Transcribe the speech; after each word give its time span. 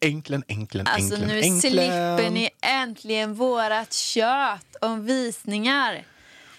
Äntligen, 0.00 0.44
äntligen, 0.48 0.86
Alltså 0.86 1.14
äntligen, 1.14 1.28
nu 1.28 1.38
äntligen. 1.40 1.60
slipper 1.60 2.30
ni 2.30 2.50
äntligen 2.62 3.34
vårat 3.34 3.92
tjöt 3.92 4.76
om 4.80 5.06
visningar. 5.06 6.04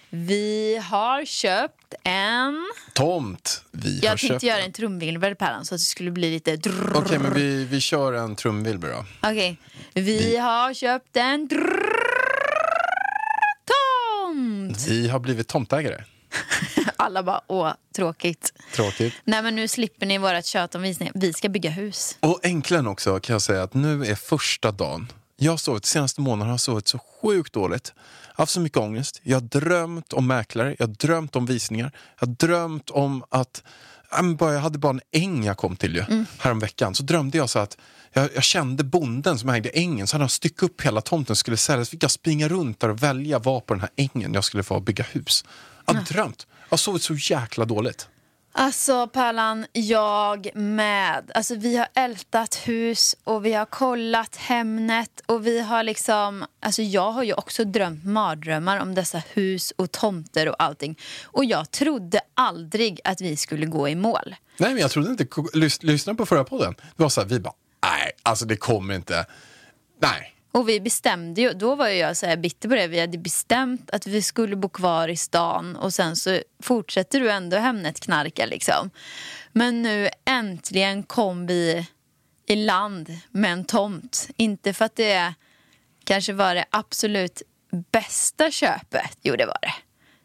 Vi 0.10 0.82
har 0.90 1.26
köpt 1.26 1.94
en... 2.04 2.66
Tomt. 2.94 3.64
Vi 3.72 4.00
har 4.00 4.06
Jag 4.06 4.20
köpt. 4.20 4.30
tänkte 4.30 4.48
göra 4.48 4.62
en 4.62 4.72
trumvirvel 4.74 5.36
Pärlan 5.36 5.66
så 5.66 5.76
att 5.76 5.80
det 5.80 5.86
skulle 5.86 6.12
bli 6.12 6.32
lite... 6.32 6.60
Okej, 6.96 7.20
men 7.20 7.34
vi, 7.34 7.66
vi 7.66 7.82
kör 7.82 8.14
en 8.14 8.36
trumvirvel 8.36 8.92
då. 8.92 9.06
Okej. 9.30 9.58
Vi 9.94 10.38
har 10.38 10.74
köpt 10.74 11.18
en 11.18 11.48
drrrr- 11.50 11.88
tomt! 13.66 14.88
Vi 14.88 15.10
har 15.10 15.20
blivit 15.20 15.48
tomtägare. 15.48 16.04
Alla 16.98 17.24
bara, 17.24 17.42
åh, 17.48 17.72
tråkigt. 17.96 18.54
Tråkigt. 18.76 19.14
Nej 19.24 19.42
men 19.44 19.56
nu 19.56 19.68
slipper 19.68 20.06
ni 20.06 20.18
vårat 20.18 20.46
tjöt 20.46 20.76
om 20.76 20.82
visningar. 20.82 21.14
Vi 21.16 21.34
ska 21.34 21.50
bygga 21.50 21.70
hus. 21.70 22.18
Och 22.20 22.40
äntligen 22.46 22.88
också 22.88 23.20
kan 23.20 23.34
jag 23.34 23.42
säga 23.42 23.64
att 23.64 23.74
nu 23.74 24.06
är 24.06 24.16
första 24.16 24.72
dagen. 24.72 25.12
Jag 25.38 25.52
har 25.52 25.58
sovit, 25.58 25.86
senaste 25.86 26.22
månaden 26.22 26.48
har 26.48 26.54
jag 26.54 26.60
sovit 26.60 26.88
så 26.88 27.00
sjukt 27.22 27.54
dåligt. 27.54 27.94
Jag 27.96 28.34
har 28.36 28.42
haft 28.42 28.52
så 28.52 28.60
mycket 28.60 28.78
ångest. 28.78 29.20
Jag 29.24 29.36
har 29.36 29.42
drömt 29.42 30.14
om 30.14 30.28
mäklare, 30.28 30.76
jag 30.80 30.88
har 30.88 30.94
drömt 30.94 31.36
om 31.36 31.46
visningar. 31.46 31.92
Jag 32.20 32.28
har 32.28 32.34
drömt 32.34 32.90
om 32.90 33.24
att 33.30 33.64
jag 34.40 34.60
hade 34.60 34.78
bara 34.78 34.90
en 34.90 35.02
äng 35.12 35.44
jag 35.44 35.58
kom 35.58 35.76
till 35.76 35.96
ju, 35.96 36.02
Mm. 36.10 36.26
häromveckan. 36.40 36.96
Så 36.96 37.04
drömde 37.04 37.38
jag 37.38 37.50
så 37.50 37.60
att 37.60 37.78
jag, 38.14 38.30
jag 38.36 38.44
kände 38.44 38.84
bonden 38.84 39.40
som 39.40 39.50
ägde 39.50 39.70
ängen. 39.70 40.08
Så 40.08 40.16
hade 40.16 40.24
han 40.24 40.30
styckt 40.30 40.64
upp 40.64 40.82
hela 40.82 41.02
tomten 41.02 41.34
och 41.34 41.38
skulle 41.38 41.58
sälja. 41.58 41.86
Så 41.86 41.90
fick 41.92 42.04
jag 42.04 42.12
springa 42.12 42.48
runt 42.48 42.80
där 42.80 42.90
och 42.90 43.04
välja 43.04 43.40
var 43.40 43.60
på 43.60 43.74
den 43.74 43.82
här 43.82 43.90
ängen 43.96 44.34
jag 44.34 44.44
skulle 44.44 44.64
få 44.64 44.80
bygga 44.80 45.04
hus. 45.04 45.46
Jag 45.88 46.04
drömt. 46.04 46.48
Jag 46.50 46.70
har 46.70 46.78
sovit 46.78 47.04
så 47.04 47.14
jäkla 47.14 47.66
dåligt. 47.66 48.08
Alltså 48.60 49.08
Pärlan, 49.08 49.66
jag 49.74 50.56
med. 50.56 51.32
Alltså 51.36 51.56
vi 51.56 51.78
har 51.78 51.88
ältat 51.94 52.56
hus 52.56 53.16
och 53.24 53.46
vi 53.46 53.54
har 53.54 53.66
kollat 53.66 54.36
Hemnet 54.36 55.22
och 55.26 55.48
vi 55.48 55.62
har 55.62 55.84
liksom... 55.84 56.46
Alltså 56.60 56.82
jag 56.82 57.12
har 57.12 57.24
ju 57.24 57.34
också 57.34 57.64
drömt 57.64 58.06
mardrömmar 58.06 58.80
om 58.80 58.96
dessa 58.96 59.22
hus 59.34 59.74
och 59.76 59.92
tomter 59.92 60.50
och 60.50 60.64
allting. 60.64 61.00
Och 61.26 61.46
jag 61.46 61.72
trodde 61.72 62.20
aldrig 62.34 63.00
att 63.04 63.22
vi 63.22 63.38
skulle 63.38 63.66
gå 63.66 63.90
i 63.90 63.96
mål. 63.96 64.36
Nej, 64.58 64.70
men 64.70 64.82
jag 64.82 64.92
trodde 64.92 65.10
inte, 65.10 65.28
lys, 65.54 65.84
lyssna 65.84 66.16
på 66.16 66.26
förra 66.26 66.44
podden. 66.44 66.76
Det 66.96 67.04
var 67.04 67.10
så 67.10 67.22
här, 67.22 67.28
vi 67.28 67.40
bara, 67.40 67.54
nej, 67.84 68.12
alltså 68.24 68.46
det 68.46 68.58
kommer 68.58 68.94
inte. 68.94 69.26
Nej. 70.02 70.37
Och 70.58 70.70
vi 70.70 70.80
bestämde 70.80 71.42
ju, 71.42 71.54
då 71.54 71.76
var 71.76 71.88
jag 71.88 72.18
så 72.18 72.26
här 72.26 72.38
bitter 72.38 72.70
på 72.70 72.76
det, 72.76 72.88
vi 72.88 73.00
hade 73.00 73.18
bestämt 73.18 73.90
att 73.92 74.08
vi 74.08 74.22
skulle 74.22 74.56
bo 74.56 74.70
kvar 74.70 75.08
i 75.08 75.18
stan 75.18 75.76
och 75.76 75.94
sen 75.94 76.16
så 76.16 76.40
fortsätter 76.64 77.20
du 77.20 77.32
ändå 77.32 77.58
Hemnet 77.58 78.00
knarka 78.00 78.46
liksom. 78.46 78.90
Men 79.52 79.82
nu 79.82 80.10
äntligen 80.26 81.04
kom 81.04 81.48
vi 81.48 81.88
i 82.48 82.56
land 82.56 83.20
med 83.32 83.52
en 83.52 83.66
tomt. 83.66 84.30
Inte 84.38 84.74
för 84.74 84.86
att 84.86 84.96
det 84.96 85.34
kanske 86.04 86.34
var 86.34 86.56
det 86.56 86.66
absolut 86.70 87.42
bästa 87.92 88.52
köpet. 88.52 89.18
Jo, 89.22 89.36
det 89.36 89.46
var 89.46 89.60
det. 89.62 89.74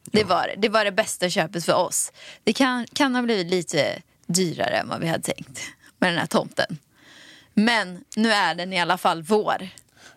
Det 0.04 0.24
var 0.24 0.46
det. 0.46 0.54
Det 0.58 0.68
var 0.68 0.84
det 0.84 0.92
bästa 0.92 1.30
köpet 1.30 1.64
för 1.64 1.74
oss. 1.74 2.12
Det 2.44 2.52
kan, 2.52 2.86
kan 2.92 3.14
ha 3.14 3.22
blivit 3.22 3.46
lite 3.46 4.02
dyrare 4.26 4.76
än 4.76 4.88
vad 4.88 5.00
vi 5.00 5.08
hade 5.08 5.22
tänkt 5.22 5.60
med 5.98 6.10
den 6.10 6.18
här 6.18 6.26
tomten. 6.26 6.78
Men 7.54 8.04
nu 8.16 8.32
är 8.32 8.54
den 8.54 8.72
i 8.72 8.80
alla 8.80 8.98
fall 8.98 9.22
vår. 9.22 9.68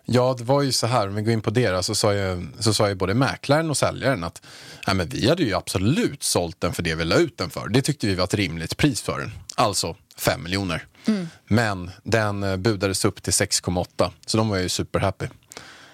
Ja, 0.08 0.34
det 0.38 0.44
var 0.44 0.62
ju 0.62 0.72
så 0.72 0.86
här, 0.86 1.08
om 1.08 1.14
vi 1.14 1.22
går 1.22 1.32
in 1.32 1.40
på 1.42 1.50
det 1.50 1.70
då, 1.70 1.82
så 1.82 1.94
sa 1.94 2.14
ju, 2.14 2.46
så 2.58 2.74
sa 2.74 2.88
ju 2.88 2.94
både 2.94 3.14
mäklaren 3.14 3.70
och 3.70 3.76
säljaren 3.76 4.24
att 4.24 4.42
nej, 4.86 4.96
men 4.96 5.08
vi 5.08 5.28
hade 5.28 5.42
ju 5.42 5.54
absolut 5.54 6.22
sålt 6.22 6.60
den 6.60 6.72
för 6.72 6.82
det 6.82 6.94
vi 6.94 7.04
la 7.04 7.16
ut 7.16 7.38
den 7.38 7.50
för. 7.50 7.68
Det 7.68 7.82
tyckte 7.82 8.06
vi 8.06 8.14
var 8.14 8.24
ett 8.24 8.34
rimligt 8.34 8.76
pris 8.76 9.02
för 9.02 9.18
den. 9.20 9.32
Alltså 9.54 9.96
5 10.16 10.42
miljoner. 10.42 10.86
Men 11.48 11.90
den 12.02 12.42
eh, 12.42 12.56
budades 12.56 13.04
upp 13.04 13.22
till 13.22 13.32
6,8 13.32 14.10
så 14.26 14.36
de 14.36 14.48
var 14.48 14.56
ju 14.56 14.68
superhappy. 14.68 15.26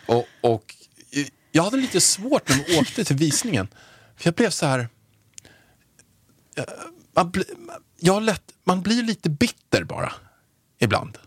Och, 0.07 0.27
och 0.41 0.75
eh, 1.13 1.27
jag 1.53 1.63
hade 1.63 1.77
lite 1.77 2.01
svårt 2.01 2.49
när 2.49 2.65
vi 2.69 2.79
åkte 2.81 3.05
till 3.05 3.17
visningen. 3.17 3.69
För 4.17 4.27
jag 4.27 4.35
blev 4.35 4.51
så 4.51 4.67
här... 4.67 4.89
eh, 6.57 6.65
Man, 7.17 7.31
bli, 7.31 7.45
jag 8.01 8.23
lätt, 8.23 8.43
man 8.65 8.83
blir 8.83 9.03
lite 9.03 9.31
bitter 9.31 9.85
bara. 9.85 10.13
Ibland. 10.81 11.19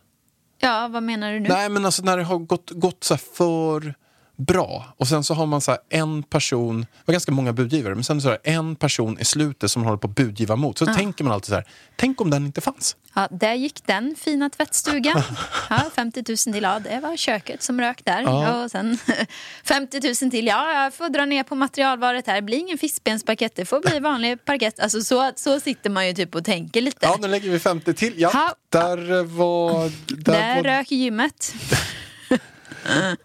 Ja, 0.66 0.88
vad 0.88 1.04
menar 1.04 1.34
du 1.34 1.40
nu? 1.40 1.50
Nej, 1.50 1.70
men 1.70 1.86
alltså 1.86 2.04
när 2.04 2.18
det 2.18 2.24
har 2.24 2.38
gått, 2.38 2.72
gått 2.72 3.04
så 3.04 3.14
här 3.14 3.22
för 3.34 3.94
bra 4.38 4.94
och 4.98 5.08
sen 5.08 5.24
så 5.24 5.34
har 5.34 5.46
man 5.46 5.62
så 5.62 5.72
här 5.72 5.80
en 5.90 6.24
person, 6.24 6.82
det 6.82 6.88
var 7.06 7.12
ganska 7.12 7.32
många 7.32 7.54
budgivare, 7.54 7.96
men 7.96 8.04
sen 8.04 8.22
så 8.22 8.30
är 8.30 8.38
det 8.44 8.52
en 8.52 8.76
person 8.76 9.20
i 9.20 9.26
slutet 9.26 9.72
som 9.72 9.84
håller 9.84 9.98
på 9.98 10.08
att 10.08 10.16
budgiva 10.16 10.56
mot. 10.56 10.78
Så 10.78 10.86
tänker 10.86 11.24
man 11.24 11.34
alltid 11.34 11.50
så 11.50 11.56
här, 11.56 11.66
tänk 11.96 12.22
om 12.22 12.30
den 12.30 12.46
inte 12.46 12.62
fanns. 12.62 12.96
Ja, 13.18 13.28
där 13.32 13.54
gick 13.54 13.86
den 13.86 14.16
fina 14.20 14.50
tvättstugan. 14.50 15.22
Ja, 15.70 15.82
50 15.96 16.24
000 16.28 16.38
till, 16.38 16.64
ja 16.64 16.80
det 16.80 17.00
var 17.00 17.18
köket 17.18 17.64
som 17.64 17.82
rök 17.82 18.06
där. 18.06 18.22
Ja. 18.22 18.64
Och 18.64 18.72
sen 18.72 18.98
50 19.64 20.00
000 20.24 20.32
till, 20.32 20.48
ja 20.48 20.84
jag 20.84 20.94
får 20.94 21.10
dra 21.10 21.26
ner 21.26 21.44
på 21.44 21.56
materialvaret 21.56 22.28
här. 22.28 22.36
Det 22.36 22.42
blir 22.42 22.58
ingen 22.58 22.78
fiskbensparkett, 22.78 23.56
det 23.56 23.66
får 23.66 23.82
bli 23.82 24.00
vanlig 24.00 24.46
parkett. 24.46 24.80
Alltså 24.80 25.02
så, 25.02 25.32
så 25.36 25.60
sitter 25.60 25.90
man 25.90 26.08
ju 26.08 26.14
typ 26.14 26.36
och 26.36 26.46
tänker 26.46 26.82
lite. 26.82 26.98
Ja, 27.02 27.18
nu 27.22 27.28
lägger 27.28 27.50
vi 27.50 27.60
50 27.60 27.94
till. 27.94 28.14
Ja, 28.18 28.30
Ha. 28.30 28.54
där 28.70 29.24
var... 29.24 29.92
Där 30.08 30.34
där 30.34 30.56
var, 30.56 30.64
rök 30.64 30.92
gymmet. 30.92 31.54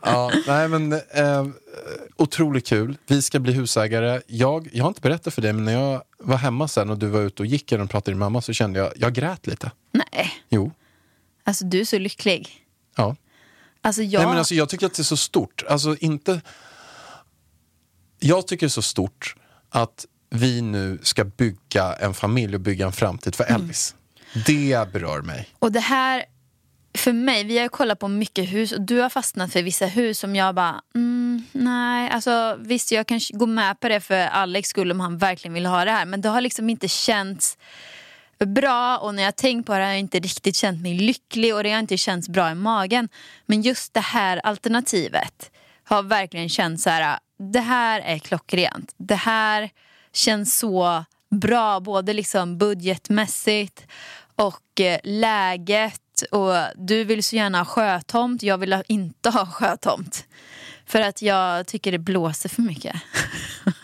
ja, 0.03 0.33
nej, 0.47 0.69
men 0.69 0.93
eh, 0.93 1.47
otroligt 2.17 2.67
kul. 2.67 2.97
Vi 3.07 3.23
ska 3.23 3.39
bli 3.39 3.53
husägare. 3.53 4.21
Jag, 4.27 4.69
jag 4.73 4.85
har 4.85 4.89
inte 4.89 5.01
berättat 5.01 5.35
för 5.35 5.43
dig, 5.43 5.53
men 5.53 5.65
när 5.65 5.73
jag 5.73 6.03
var 6.19 6.37
hemma 6.37 6.69
sen 6.69 6.91
och 6.91 6.99
du 6.99 7.07
var 7.07 7.21
ute 7.21 7.43
och 7.43 7.47
gick 7.47 7.73
och 7.73 7.91
pratade 7.91 7.95
med 7.95 8.05
din 8.15 8.19
mamma 8.19 8.41
så 8.41 8.53
kände 8.53 8.79
jag, 8.79 8.93
jag 8.97 9.13
grät 9.13 9.47
lite. 9.47 9.71
Nej, 9.93 10.31
Jo, 10.49 10.73
alltså 11.45 11.65
du 11.65 11.81
är 11.81 11.85
så 11.85 11.99
lycklig. 11.99 12.49
ja. 12.97 13.17
Alltså 13.83 14.03
jag... 14.03 14.21
Nej, 14.21 14.29
men 14.29 14.39
alltså, 14.39 14.55
jag 14.55 14.69
tycker 14.69 14.87
att 14.87 14.95
det 14.95 15.03
är 15.03 15.05
så 15.05 15.17
stort. 15.17 15.65
Alltså, 15.69 15.97
inte... 16.01 16.41
Jag 18.19 18.47
tycker 18.47 18.67
det 18.67 18.69
är 18.69 18.71
så 18.71 18.83
stort 18.83 19.35
att 19.71 20.07
vi 20.31 20.61
nu 20.61 20.99
ska 21.03 21.25
bygga 21.25 21.93
en 21.95 22.15
familj 22.15 22.55
och 22.55 22.61
bygga 22.61 22.87
en 22.87 22.93
framtid 22.93 23.35
för 23.35 23.45
Mm. 23.45 23.61
Elvis. 23.61 23.95
Det 24.47 24.93
berör 24.93 25.23
mig. 25.23 25.49
Och 25.59 25.73
det 25.73 25.81
här, 25.81 26.25
för 26.95 27.13
mig, 27.13 27.45
vi 27.45 27.59
har 27.59 27.69
kollat 27.69 27.99
på 27.99 28.09
mycket 28.09 28.53
hus 28.53 28.73
och 28.73 28.81
du 28.81 29.01
har 29.01 29.09
fastnat 29.09 29.53
för 29.53 29.63
vissa 29.63 29.87
hus 29.87 30.19
som 30.19 30.37
jag 30.37 30.55
bara, 30.55 30.81
mm, 30.95 31.45
nej, 31.53 32.11
alltså 32.11 32.57
visst 32.61 32.93
jag 32.93 33.07
kan 33.07 33.21
gå 33.31 33.47
med 33.47 33.81
på 33.81 33.89
det 33.89 34.01
för 34.01 34.27
Alex 34.27 34.69
skull 34.69 34.91
om 34.91 35.01
han 35.01 35.19
verkligen 35.19 35.55
vill 35.55 35.67
ha 35.67 35.85
det 35.85 35.91
här. 35.91 36.05
Men 36.05 36.21
det 36.21 36.29
har 36.29 36.41
liksom 36.41 36.71
inte 36.71 36.89
känts 36.89 37.59
bra 38.47 38.99
och 38.99 39.15
när 39.15 39.23
jag 39.23 39.37
tänkt 39.37 39.67
på 39.67 39.73
det 39.73 39.85
har 39.85 39.91
jag 39.91 39.99
inte 39.99 40.19
riktigt 40.19 40.57
känt 40.57 40.83
mig 40.83 40.95
lycklig 40.95 41.55
och 41.55 41.63
det 41.63 41.73
har 41.73 41.79
inte 41.79 41.97
känts 41.97 42.29
bra 42.29 42.51
i 42.51 42.55
magen. 42.55 43.09
Men 43.47 43.63
just 43.63 43.95
det 43.95 44.01
här 44.01 44.41
alternativet 44.45 45.51
har 45.85 46.03
verkligen 46.03 46.49
känts 46.49 46.83
så 46.83 46.91
här, 46.91 47.19
det 47.39 47.61
här 47.61 48.01
är 48.01 48.19
klockrent. 48.19 48.95
Det 48.97 49.15
här 49.15 49.71
känns 50.13 50.59
så 50.59 51.05
bra, 51.31 51.81
både 51.81 52.13
liksom 52.13 52.59
budgetmässigt 52.59 53.87
och 54.37 54.81
eh, 54.81 54.99
läget. 55.05 56.01
Och 56.23 56.55
du 56.77 57.05
vill 57.05 57.25
så 57.25 57.37
gärna 57.37 57.59
ha 57.59 57.65
sjötomt, 57.65 58.43
jag 58.43 58.59
vill 58.59 58.83
inte 58.89 59.31
ha 59.31 59.47
sjötomt. 59.47 60.25
För 60.87 61.01
att 61.01 61.23
jag 61.23 61.67
tycker 61.67 61.93
det 61.93 61.99
blåser 61.99 62.49
för 62.49 62.63
mycket. 62.63 62.97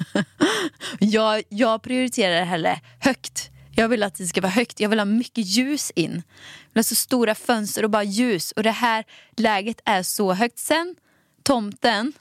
jag, 0.99 1.43
jag 1.49 1.83
prioriterar 1.83 2.45
hellre 2.45 2.81
högt 3.01 3.51
Jag 3.77 3.89
vill 3.89 4.03
att 4.03 4.15
det 4.15 4.27
ska 4.27 4.41
vara 4.41 4.53
högt. 4.53 4.81
Jag 4.81 4.89
vill 4.89 4.99
ha 4.99 5.05
mycket 5.05 5.47
ljus 5.47 5.93
in. 5.95 6.13
Jag 6.13 6.75
vill 6.75 6.79
ha 6.79 6.83
så 6.83 6.95
stora 6.95 7.35
fönster 7.35 7.83
och 7.83 7.91
bara 7.91 8.05
ljus. 8.05 8.53
Och 8.53 8.63
det 8.63 8.71
här 8.71 9.05
läget 9.37 9.81
är 9.85 10.03
så 10.03 10.33
högt. 10.33 10.59
Sen 10.59 10.97
tomten 11.43 12.13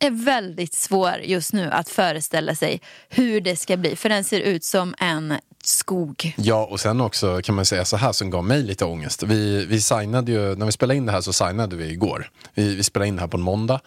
är 0.00 0.10
väldigt 0.24 0.74
svår 0.74 1.16
just 1.22 1.52
nu 1.52 1.70
att 1.70 1.88
föreställa 1.88 2.54
sig 2.54 2.80
hur 3.08 3.40
det 3.40 3.56
ska 3.56 3.76
bli. 3.76 3.96
För 3.96 4.08
den 4.08 4.24
ser 4.24 4.40
ut 4.40 4.64
som 4.64 4.94
en 4.98 5.34
skog. 5.62 6.34
Ja, 6.36 6.66
och 6.70 6.80
sen 6.80 7.00
också 7.00 7.40
kan 7.42 7.54
man 7.54 7.64
säga 7.64 7.84
så 7.84 7.96
här 7.96 8.12
som 8.12 8.30
gav 8.30 8.44
mig 8.44 8.62
lite 8.62 8.84
ångest. 8.84 9.22
Vi, 9.22 9.66
vi 9.66 9.80
signade 9.80 10.32
ju, 10.32 10.56
när 10.56 10.66
vi 10.66 10.72
spelade 10.72 10.96
in 10.96 11.06
det 11.06 11.12
här 11.12 11.20
så 11.20 11.32
signade 11.32 11.76
vi 11.76 11.90
igår. 11.90 12.30
Vi, 12.54 12.74
vi 12.74 12.82
spelade 12.82 13.08
in 13.08 13.16
det 13.16 13.20
här 13.20 13.28
på 13.28 13.36
en 13.36 13.42
måndag 13.42 13.80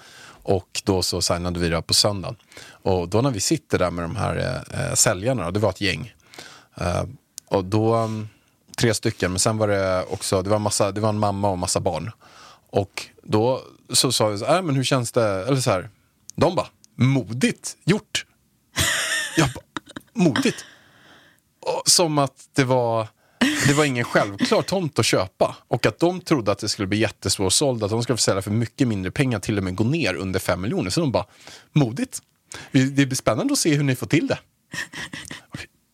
och 0.44 0.81
då 0.83 1.01
så 1.01 1.21
signade 1.21 1.60
vi 1.60 1.69
det 1.69 1.75
här 1.75 1.81
på 1.81 1.94
söndagen. 1.94 2.36
Och 2.83 3.09
då 3.09 3.21
när 3.21 3.31
vi 3.31 3.39
sitter 3.39 3.80
där 3.80 3.92
med 3.92 4.04
de 4.04 4.16
här 4.16 4.38
eh, 4.38 4.88
eh 4.88 4.94
säljarna, 4.94 5.51
det 5.51 5.59
var 5.59 5.69
ett 5.69 5.81
gäng. 5.81 6.13
Eh, 6.75 7.04
och 7.48 7.66
då, 7.66 7.95
mm, 7.95 8.30
tre 8.77 8.94
stycken, 8.94 9.31
men 9.31 9.39
sen 9.39 9.57
var 9.57 9.68
det 9.68 10.04
också, 10.09 10.42
det 10.42 10.50
var, 10.50 10.59
massa, 10.59 10.92
det 10.92 11.01
var 11.01 11.09
en 11.09 11.19
mamma 11.19 11.50
och 11.50 11.57
massa 11.57 11.80
barn. 11.80 12.12
Och 12.69 13.07
då 13.24 13.62
så 13.89 14.12
sa 14.12 14.27
vi 14.27 14.38
så 14.38 14.45
här, 14.45 14.56
äh, 14.56 14.62
men 14.62 14.75
hur 14.75 14.83
känns 14.83 15.12
det, 15.12 15.45
eller 15.48 15.56
så 15.56 15.71
här, 15.71 15.89
de 16.35 16.56
bara, 16.56 16.68
modigt 16.95 17.77
gjort. 17.83 18.25
Jag 19.38 19.50
bara, 19.53 19.65
modigt. 20.13 20.65
Och 21.59 21.83
som 21.85 22.18
att 22.18 22.50
det 22.53 22.63
var, 22.63 23.07
det 23.68 23.74
var 23.74 23.85
ingen 23.85 24.03
självklar 24.03 24.62
tomt 24.62 25.00
att 25.00 25.06
köpa. 25.06 25.57
Och 25.68 25.85
att 25.85 26.00
de 26.00 26.21
trodde 26.21 26.51
att 26.51 26.59
det 26.59 26.69
skulle 26.69 26.88
bli 26.88 26.97
jättesvårsåld, 26.97 27.83
att 27.83 27.91
de 27.91 28.03
skulle 28.03 28.18
få 28.18 28.21
sälja 28.21 28.41
för 28.41 28.51
mycket 28.51 28.88
mindre 28.88 29.12
pengar, 29.12 29.39
till 29.39 29.57
och 29.57 29.63
med 29.63 29.75
gå 29.75 29.83
ner 29.83 30.13
under 30.13 30.39
fem 30.39 30.62
miljoner. 30.62 30.89
Så 30.89 31.01
de 31.01 31.12
bara, 31.12 31.25
modigt. 31.71 32.21
Det 32.71 33.06
blir 33.06 33.15
spännande 33.15 33.53
att 33.53 33.59
se 33.59 33.75
hur 33.75 33.83
ni 33.83 33.95
får 33.95 34.07
till 34.07 34.27
det. 34.27 34.39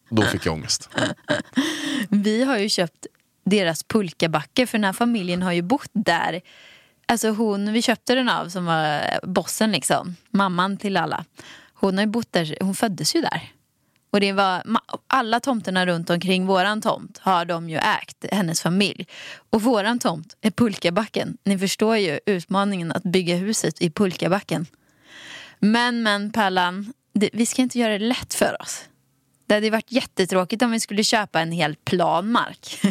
Då 0.09 0.21
fick 0.21 0.45
jag 0.45 0.53
ångest. 0.53 0.89
Vi 2.09 2.43
har 2.43 2.57
ju 2.57 2.69
köpt 2.69 3.07
deras 3.45 3.83
pulkabacke 3.83 4.67
för 4.67 4.77
den 4.77 4.85
här 4.85 4.93
familjen 4.93 5.41
har 5.41 5.51
ju 5.51 5.61
bott 5.61 5.89
där. 5.93 6.41
Alltså 7.09 7.29
hon 7.29 7.73
vi 7.73 7.81
köpte 7.81 8.15
den 8.15 8.29
av 8.29 8.49
som 8.49 8.65
var 8.65 8.85
eh, 8.85 9.29
bossen 9.29 9.71
liksom, 9.71 10.15
mamman 10.29 10.77
till 10.77 10.97
alla. 10.97 11.25
Hon 11.73 11.97
har 11.97 12.05
ju 12.05 12.11
bott 12.11 12.31
där, 12.31 12.57
hon 12.61 12.75
föddes 12.75 13.15
ju 13.15 13.21
där. 13.21 13.51
Och 14.11 14.19
det 14.19 14.31
var, 14.31 14.63
alla 15.07 15.39
tomterna 15.39 15.85
runt 15.85 16.09
omkring 16.09 16.45
våran 16.45 16.81
tomt 16.81 17.17
har 17.17 17.45
de 17.45 17.69
ju 17.69 17.77
ägt, 17.77 18.25
hennes 18.31 18.61
familj. 18.61 19.07
Och 19.49 19.61
våran 19.61 19.99
tomt 19.99 20.35
är 20.41 20.51
pulkabacken. 20.51 21.37
Ni 21.43 21.59
förstår 21.59 21.97
ju 21.97 22.19
utmaningen 22.25 22.91
att 22.91 23.03
bygga 23.03 23.35
huset 23.35 23.81
i 23.81 23.89
pulkabacken. 23.89 24.65
Men 25.59 26.03
men 26.03 26.31
Pärlan, 26.31 26.93
det, 27.13 27.29
vi 27.33 27.45
ska 27.45 27.61
inte 27.61 27.79
göra 27.79 27.97
det 27.97 28.05
lätt 28.05 28.33
för 28.33 28.61
oss. 28.61 28.88
Det 29.49 29.55
hade 29.55 29.69
varit 29.69 29.91
jättetråkigt 29.91 30.61
om 30.61 30.71
vi 30.71 30.79
skulle 30.79 31.03
köpa 31.03 31.39
en 31.41 31.51
hel 31.51 31.75
plan 31.75 32.31
mark. 32.31 32.81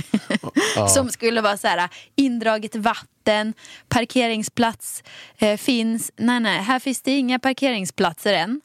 Ja. 0.76 0.88
Som 0.94 1.08
skulle 1.10 1.40
vara 1.40 1.56
så 1.56 1.66
här, 1.68 1.88
indraget 2.14 2.76
vatten, 2.76 3.54
parkeringsplats 3.88 5.02
eh, 5.38 5.56
finns. 5.56 6.12
Nej, 6.16 6.40
nej, 6.40 6.58
här 6.62 6.78
finns 6.78 7.02
det 7.02 7.10
inga 7.18 7.38
parkeringsplatser 7.38 8.32
än. 8.32 8.60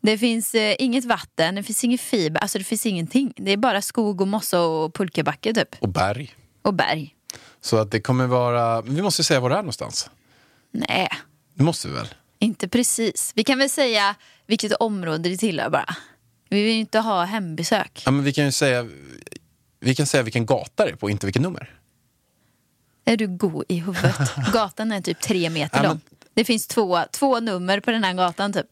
Det 0.00 0.18
finns 0.18 0.54
eh, 0.54 0.76
inget 0.78 1.04
vatten, 1.04 1.54
det 1.54 1.62
finns 1.62 1.84
ingen 1.84 1.98
fiber, 1.98 2.40
alltså 2.40 2.58
det 2.58 2.64
finns 2.64 2.86
ingenting. 2.86 3.32
Det 3.36 3.52
är 3.52 3.56
bara 3.56 3.82
skog 3.82 4.20
och 4.20 4.28
mossa 4.28 4.60
och 4.60 4.94
pulkabacke 4.94 5.54
typ. 5.54 5.76
Och 5.78 5.88
berg. 5.88 6.34
Och 6.62 6.74
berg. 6.74 7.14
Så 7.60 7.76
att 7.76 7.90
det 7.90 8.00
kommer 8.00 8.26
vara, 8.26 8.82
vi 8.82 9.02
måste 9.02 9.24
säga 9.24 9.40
var 9.40 9.50
det 9.50 9.56
är 9.56 9.62
någonstans. 9.62 10.10
Nej, 10.72 11.08
Det 11.54 11.62
måste 11.64 11.88
vi 11.88 11.94
väl? 11.94 12.08
inte 12.38 12.68
precis. 12.68 13.32
Vi 13.34 13.44
kan 13.44 13.58
väl 13.58 13.70
säga 13.70 14.14
vilket 14.46 14.72
område 14.72 15.28
det 15.28 15.36
tillhör 15.36 15.70
bara. 15.70 15.96
Vi 16.48 16.62
vill 16.62 16.72
ju 16.74 16.78
inte 16.80 16.98
ha 16.98 17.24
hembesök. 17.24 18.02
Ja, 18.06 18.10
men 18.10 18.24
vi 18.24 18.32
kan 18.32 18.44
ju 18.44 18.52
säga, 18.52 18.86
vi 19.80 19.94
kan 19.94 20.06
säga 20.06 20.22
vilken 20.22 20.46
gata 20.46 20.84
det 20.84 20.90
är 20.90 20.96
på, 20.96 21.10
inte 21.10 21.26
vilket 21.26 21.42
nummer. 21.42 21.72
Är 23.04 23.16
du 23.16 23.26
god 23.26 23.64
i 23.68 23.74
huvudet? 23.76 24.16
Gatan 24.52 24.92
är 24.92 25.00
typ 25.00 25.20
tre 25.20 25.50
meter 25.50 25.76
Ja, 25.76 25.82
men- 25.82 25.90
lång. 25.90 26.00
Det 26.34 26.44
finns 26.44 26.66
två, 26.66 26.98
två 27.12 27.40
nummer 27.40 27.80
på 27.80 27.90
den 27.90 28.04
här 28.04 28.14
gatan 28.14 28.52
typ. 28.52 28.66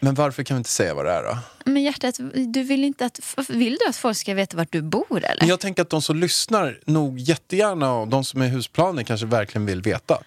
Men 0.00 0.14
varför 0.14 0.42
kan 0.42 0.56
vi 0.56 0.58
inte 0.58 0.70
säga 0.70 0.94
vad 0.94 1.04
det 1.06 1.12
är 1.12 1.22
då? 1.22 1.38
Men 1.64 1.82
hjärtat, 1.82 2.20
du 2.34 2.62
vill 2.62 2.84
inte 2.84 3.04
att, 3.06 3.20
vill 3.48 3.76
du 3.80 3.88
att 3.88 3.96
folk 3.96 4.16
ska 4.16 4.34
veta 4.34 4.56
vart 4.56 4.72
du 4.72 4.82
bor 4.82 5.06
eller? 5.24 5.36
Men 5.40 5.48
jag 5.48 5.60
tänker 5.60 5.82
att 5.82 5.90
de 5.90 6.02
som 6.02 6.16
lyssnar 6.16 6.80
nog 6.84 7.18
jättegärna 7.18 7.92
och 7.92 8.08
de 8.08 8.24
som 8.24 8.42
är 8.42 8.48
husplaner 8.48 9.02
kanske 9.02 9.26
verkligen 9.26 9.66
vill 9.66 9.82
veta. 9.82 10.18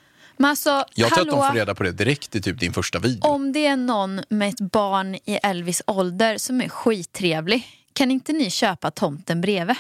Men 0.41 0.49
alltså, 0.49 0.85
Jag 0.93 1.09
tror 1.09 1.17
hallå, 1.17 1.33
att 1.33 1.41
de 1.41 1.47
får 1.47 1.59
reda 1.59 1.75
på 1.75 1.83
det 1.83 1.91
direkt 1.91 2.35
i 2.35 2.41
typ 2.41 2.59
din 2.59 2.73
första 2.73 2.99
video. 2.99 3.27
om 3.27 3.53
det 3.53 3.65
är 3.65 3.75
någon 3.75 4.21
med 4.29 4.49
ett 4.49 4.59
barn 4.59 5.15
i 5.15 5.39
Elvis 5.43 5.81
ålder 5.88 6.38
som 6.38 6.61
är 6.61 6.69
skittrevlig, 6.69 7.67
kan 7.93 8.11
inte 8.11 8.33
ni 8.33 8.49
köpa 8.49 8.91
tomten 8.91 9.41
bredvid? 9.41 9.75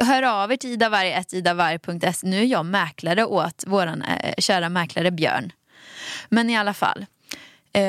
Hör 0.00 0.22
av 0.22 0.52
er 0.52 0.56
till 0.56 0.70
idavarg.idavarg.se. 0.70 2.26
Nu 2.26 2.40
är 2.40 2.44
jag 2.44 2.66
mäklare 2.66 3.24
åt 3.24 3.64
vår 3.66 3.86
eh, 3.86 4.34
kära 4.38 4.68
mäklare 4.68 5.10
Björn. 5.10 5.52
Men 6.28 6.50
i 6.50 6.56
alla 6.56 6.74
fall. 6.74 7.06
Eh, 7.72 7.82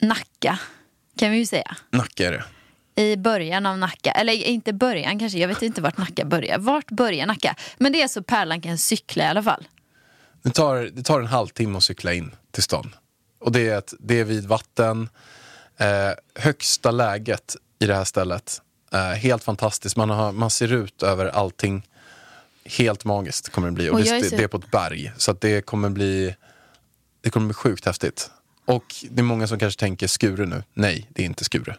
Nacka 0.00 0.58
kan 1.18 1.30
vi 1.30 1.38
ju 1.38 1.46
säga. 1.46 1.76
Nacka 1.90 2.28
är 2.28 2.32
det. 2.32 2.44
I 3.02 3.16
början 3.16 3.66
av 3.66 3.78
Nacka, 3.78 4.10
eller 4.10 4.32
inte 4.32 4.72
början 4.72 5.18
kanske, 5.18 5.38
jag 5.38 5.48
vet 5.48 5.62
inte 5.62 5.80
vart 5.80 5.96
Nacka 5.98 6.24
börjar. 6.24 6.58
Vart 6.58 6.90
börjar 6.90 7.26
Nacka? 7.26 7.54
Men 7.78 7.92
det 7.92 8.02
är 8.02 8.08
så 8.08 8.22
Pärlan 8.22 8.60
kan 8.60 8.78
cykla 8.78 9.24
i 9.24 9.26
alla 9.26 9.42
fall. 9.42 9.66
Det 10.42 10.50
tar, 10.50 10.76
det 10.76 11.02
tar 11.02 11.20
en 11.20 11.26
halvtimme 11.26 11.76
att 11.78 11.84
cykla 11.84 12.12
in 12.12 12.30
till 12.50 12.62
stan. 12.62 12.94
Och 13.40 13.52
det 13.52 13.68
är, 13.68 13.78
ett, 13.78 13.94
det 13.98 14.20
är 14.20 14.24
vid 14.24 14.46
vatten. 14.46 15.08
Eh, 15.76 16.10
högsta 16.34 16.90
läget 16.90 17.56
i 17.78 17.86
det 17.86 17.94
här 17.94 18.04
stället. 18.04 18.60
Eh, 18.92 19.00
helt 19.10 19.44
fantastiskt. 19.44 19.96
Man, 19.96 20.10
har, 20.10 20.32
man 20.32 20.50
ser 20.50 20.72
ut 20.72 21.02
över 21.02 21.26
allting. 21.26 21.86
Helt 22.64 23.04
magiskt 23.04 23.48
kommer 23.48 23.68
det 23.68 23.72
bli. 23.72 23.88
Och 23.90 23.94
Och 23.94 24.00
det, 24.00 24.18
det, 24.20 24.30
så- 24.30 24.36
det 24.36 24.42
är 24.44 24.48
på 24.48 24.56
ett 24.56 24.70
berg. 24.70 25.12
Så 25.16 25.32
det 25.32 25.62
kommer 25.66 25.88
bli 25.90 26.36
det 27.22 27.30
kommer 27.30 27.46
bli 27.46 27.54
sjukt 27.54 27.84
häftigt. 27.86 28.30
Och 28.64 28.84
det 29.10 29.20
är 29.20 29.24
många 29.24 29.46
som 29.46 29.58
kanske 29.58 29.80
tänker 29.80 30.06
Skure 30.06 30.46
nu. 30.46 30.62
Nej, 30.74 31.06
det 31.10 31.22
är 31.22 31.26
inte 31.26 31.44
Skure. 31.44 31.76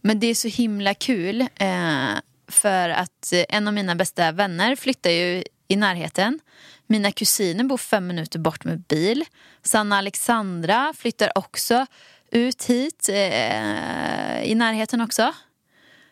Men 0.00 0.20
det 0.20 0.26
är 0.26 0.34
så 0.34 0.48
himla 0.48 0.94
kul 0.94 1.40
eh, 1.40 2.08
för 2.48 2.88
att 2.88 3.32
eh, 3.32 3.44
en 3.48 3.68
av 3.68 3.74
mina 3.74 3.94
bästa 3.94 4.32
vänner 4.32 4.76
flyttar 4.76 5.10
ju 5.10 5.44
i 5.68 5.76
närheten. 5.76 6.40
Mina 6.86 7.12
kusiner 7.12 7.64
bor 7.64 7.78
fem 7.78 8.06
minuter 8.06 8.38
bort 8.38 8.64
med 8.64 8.80
bil. 8.80 9.24
Sanna 9.62 9.98
Alexandra 9.98 10.92
flyttar 10.96 11.38
också 11.38 11.86
ut 12.30 12.64
hit 12.64 13.08
eh, 13.08 14.42
i 14.42 14.54
närheten 14.54 15.00
också. 15.00 15.32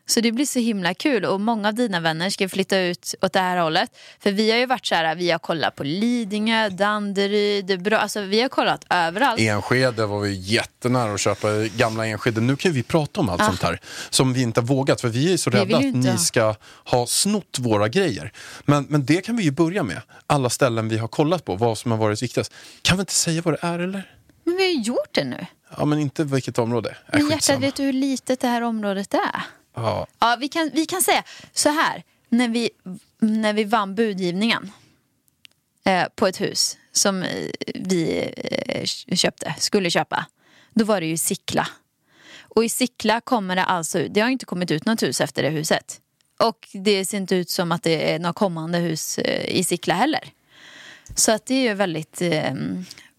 Så 0.07 0.21
det 0.21 0.33
blir 0.33 0.47
så 0.47 0.59
himla 0.59 0.95
kul 0.95 1.25
och 1.25 1.41
många 1.41 1.69
av 1.69 1.75
dina 1.75 2.01
vänner 2.01 2.31
ska 2.31 2.49
flytta 2.49 2.79
ut 2.79 3.15
åt 3.23 3.33
det 3.33 3.39
här 3.41 3.57
hållet. 3.57 3.91
För 4.21 4.33
vi 4.33 4.51
har 4.51 4.59
ju 4.59 4.67
varit 4.67 4.87
så 4.87 4.95
här, 4.95 5.15
vi 5.15 5.31
har 5.31 5.39
kollat 5.39 5.77
på 5.77 5.85
Lidingö, 5.85 6.69
Danderyd, 6.69 7.83
bra, 7.83 7.97
alltså 7.99 8.21
vi 8.21 8.41
har 8.43 8.49
kollat 8.49 8.85
överallt. 8.91 9.41
Enskede 9.41 10.07
var 10.07 10.21
vi 10.21 10.33
jättenära 10.35 11.15
att 11.15 11.21
köpa 11.21 11.49
gamla 11.77 12.07
Enskede. 12.07 12.41
Nu 12.41 12.57
kan 12.57 12.73
vi 12.73 12.83
prata 12.83 13.21
om 13.21 13.29
allt 13.29 13.41
Ah. 13.43 13.47
sånt 13.47 13.63
här 13.63 13.81
som 14.11 14.33
vi 14.33 14.43
inte 14.43 14.61
har 14.61 14.67
vågat 14.67 15.01
för 15.01 15.09
vi 15.09 15.33
är 15.33 15.37
så 15.37 15.51
rädda 15.51 15.77
att 15.77 15.85
ni 15.95 16.19
ska 16.19 16.55
ha 16.85 17.07
snott 17.07 17.57
våra 17.61 17.89
grejer. 17.89 18.33
Men, 18.65 18.87
men 18.89 19.05
det 19.05 19.21
kan 19.25 19.37
vi 19.37 19.43
ju 19.43 19.51
börja 19.51 19.83
med. 19.83 20.01
Alla 20.27 20.51
ställen 20.51 20.89
vi 20.89 20.99
har 20.99 21.09
kollat 21.09 21.45
på, 21.45 21.55
vad 21.57 21.79
som 21.79 21.91
har 21.91 21.99
varit 21.99 22.23
viktigast. 22.23 22.53
Kan 22.83 22.97
vi 22.97 23.01
inte 23.01 23.13
säga 23.15 23.43
vad 23.43 23.55
det 23.55 23.59
är 23.67 23.79
eller? 23.79 24.11
Men 24.45 24.57
vi 24.57 24.63
har 24.63 24.71
ju 24.71 24.81
gjort 24.81 25.09
det 25.15 25.25
nu. 25.25 25.47
Ja 25.79 25.85
men 25.85 25.99
inte 25.99 26.25
vilket 26.25 26.59
område. 26.59 26.89
Äh, 26.91 27.19
Men 27.19 27.31
hjärtat, 27.31 27.61
vet 27.61 27.75
du 27.75 27.83
hur 27.83 27.93
litet 27.93 28.41
det 28.41 28.49
här 28.49 28.63
området 28.63 29.15
är? 29.15 29.43
Ja. 29.75 30.07
Ja, 30.19 30.37
vi 30.41 30.49
kan, 30.49 30.71
vi 30.75 30.87
kan 30.87 31.03
säga 31.03 31.25
så 31.53 31.69
här. 31.69 32.03
När 32.29 32.49
vi, 32.49 32.71
när 33.19 33.53
vi 33.53 33.65
vann 33.65 33.95
budgivningen 33.95 34.73
eh, 35.85 36.07
på 36.15 36.27
ett 36.27 36.41
hus 36.41 36.79
som 36.93 37.23
eh, 37.23 37.51
vi 37.75 38.33
eh, 38.67 38.85
köpte, 39.17 39.55
skulle 39.59 39.91
köpa. 39.91 40.27
Då 40.75 40.85
var 40.85 41.01
det 41.01 41.07
ju 41.07 41.17
Sickla. 41.17 41.69
Och 42.39 42.65
i 42.65 42.69
Sickla 42.69 43.21
kommer 43.21 43.57
det 43.57 43.65
alltså 43.65 43.99
ut, 43.99 44.15
det 44.15 44.21
har 44.21 44.29
inte 44.29 44.47
kommit 44.47 44.71
ut 44.71 44.87
något 44.87 45.03
hus 45.03 45.21
efter 45.21 45.43
det 45.43 45.51
huset. 45.51 46.01
Och 46.39 46.69
det 46.73 47.05
ser 47.05 47.19
inte 47.19 47.37
ut 47.37 47.51
som 47.51 47.73
att 47.73 47.83
det 47.83 48.13
är 48.13 48.19
något 48.19 48.37
kommande 48.37 48.79
hus 48.79 49.19
eh, 49.19 49.59
i 49.59 49.65
Sickla 49.65 49.95
heller. 49.95 50.33
Så 51.15 51.33
att 51.33 51.47
det 51.47 51.55
är 51.55 51.63
ju 51.63 51.75
väldigt, 51.75 52.23
eh, 52.23 52.55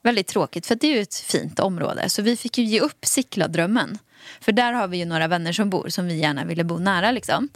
väldigt 0.04 0.28
tråkigt 0.28 0.66
för 0.66 0.76
det 0.76 0.88
är 0.88 0.96
ju 0.96 1.02
ett 1.02 1.16
fint 1.16 1.60
område. 1.60 2.10
Så 2.10 2.22
vi 2.22 2.38
fick 2.38 2.58
ju 2.58 2.64
ge 2.64 2.80
upp 2.80 3.06
Sickla-drömmen. 3.06 3.98
För 4.42 4.52
där 4.52 4.74
har 4.74 4.88
vi 4.88 4.98
ju 4.98 5.06
några 5.06 5.28
vänner 5.28 5.54
som 5.54 5.70
bor 5.70 5.90
som 5.90 6.08
vi 6.08 6.16
gärna 6.16 6.46
ville 6.46 6.64
bo 6.64 6.78
nära 6.78 7.12
liksom. 7.12 7.50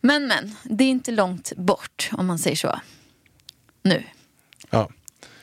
Men 0.00 0.26
men, 0.26 0.56
det 0.62 0.84
är 0.84 0.88
inte 0.88 1.10
långt 1.10 1.52
bort 1.56 2.10
om 2.12 2.26
man 2.26 2.38
säger 2.38 2.56
så. 2.56 2.80
Nu. 3.82 4.04
ja. 4.70 4.88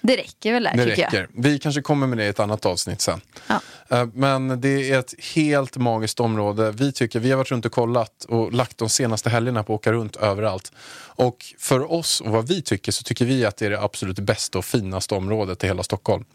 Det 0.08 0.18
räcker 0.18 0.54
väl 0.54 0.64
där 0.64 0.78
Det 0.78 0.86
tycker 0.86 1.04
räcker. 1.04 1.28
Vi 1.34 1.60
kanske 1.60 1.82
kommer 1.82 2.08
med 2.08 2.18
det 2.18 2.26
i 2.26 2.28
ett 2.28 2.40
annat 2.40 2.66
avsnitt 2.66 3.02
sen. 3.02 3.22
Ja. 3.48 3.62
Eh, 3.90 4.08
Men 4.14 4.62
det 4.62 4.92
är 4.92 5.00
ett 5.00 5.14
helt 5.36 5.78
magiskt 5.78 6.20
område. 6.20 6.72
Vi 6.72 6.92
tycker, 6.92 7.20
vi 7.20 7.30
har 7.32 7.38
varit 7.38 7.52
runt 7.52 7.66
och 7.66 7.72
kollat 7.72 8.26
och 8.26 8.54
lagt 8.54 8.78
de 8.78 8.90
senaste 8.90 9.30
helgerna 9.30 9.64
på 9.64 9.74
att 9.74 9.80
åka 9.80 9.92
runt 9.92 10.16
överallt. 10.16 10.72
Och 10.98 11.46
för 11.60 11.92
oss 11.92 12.22
och 12.22 12.32
vad 12.32 12.48
vi 12.48 12.62
tycker 12.62 12.92
så 12.92 13.04
tycker 13.04 13.26
vi 13.26 13.46
att 13.46 13.58
det 13.58 13.66
är 13.66 13.70
det 13.70 13.82
absolut 13.82 14.20
bästa 14.20 14.58
och 14.58 14.66
finaste 14.66 15.16
området 15.16 15.64
i 15.64 15.68
hela 15.68 15.84
Stockholm. 15.84 16.26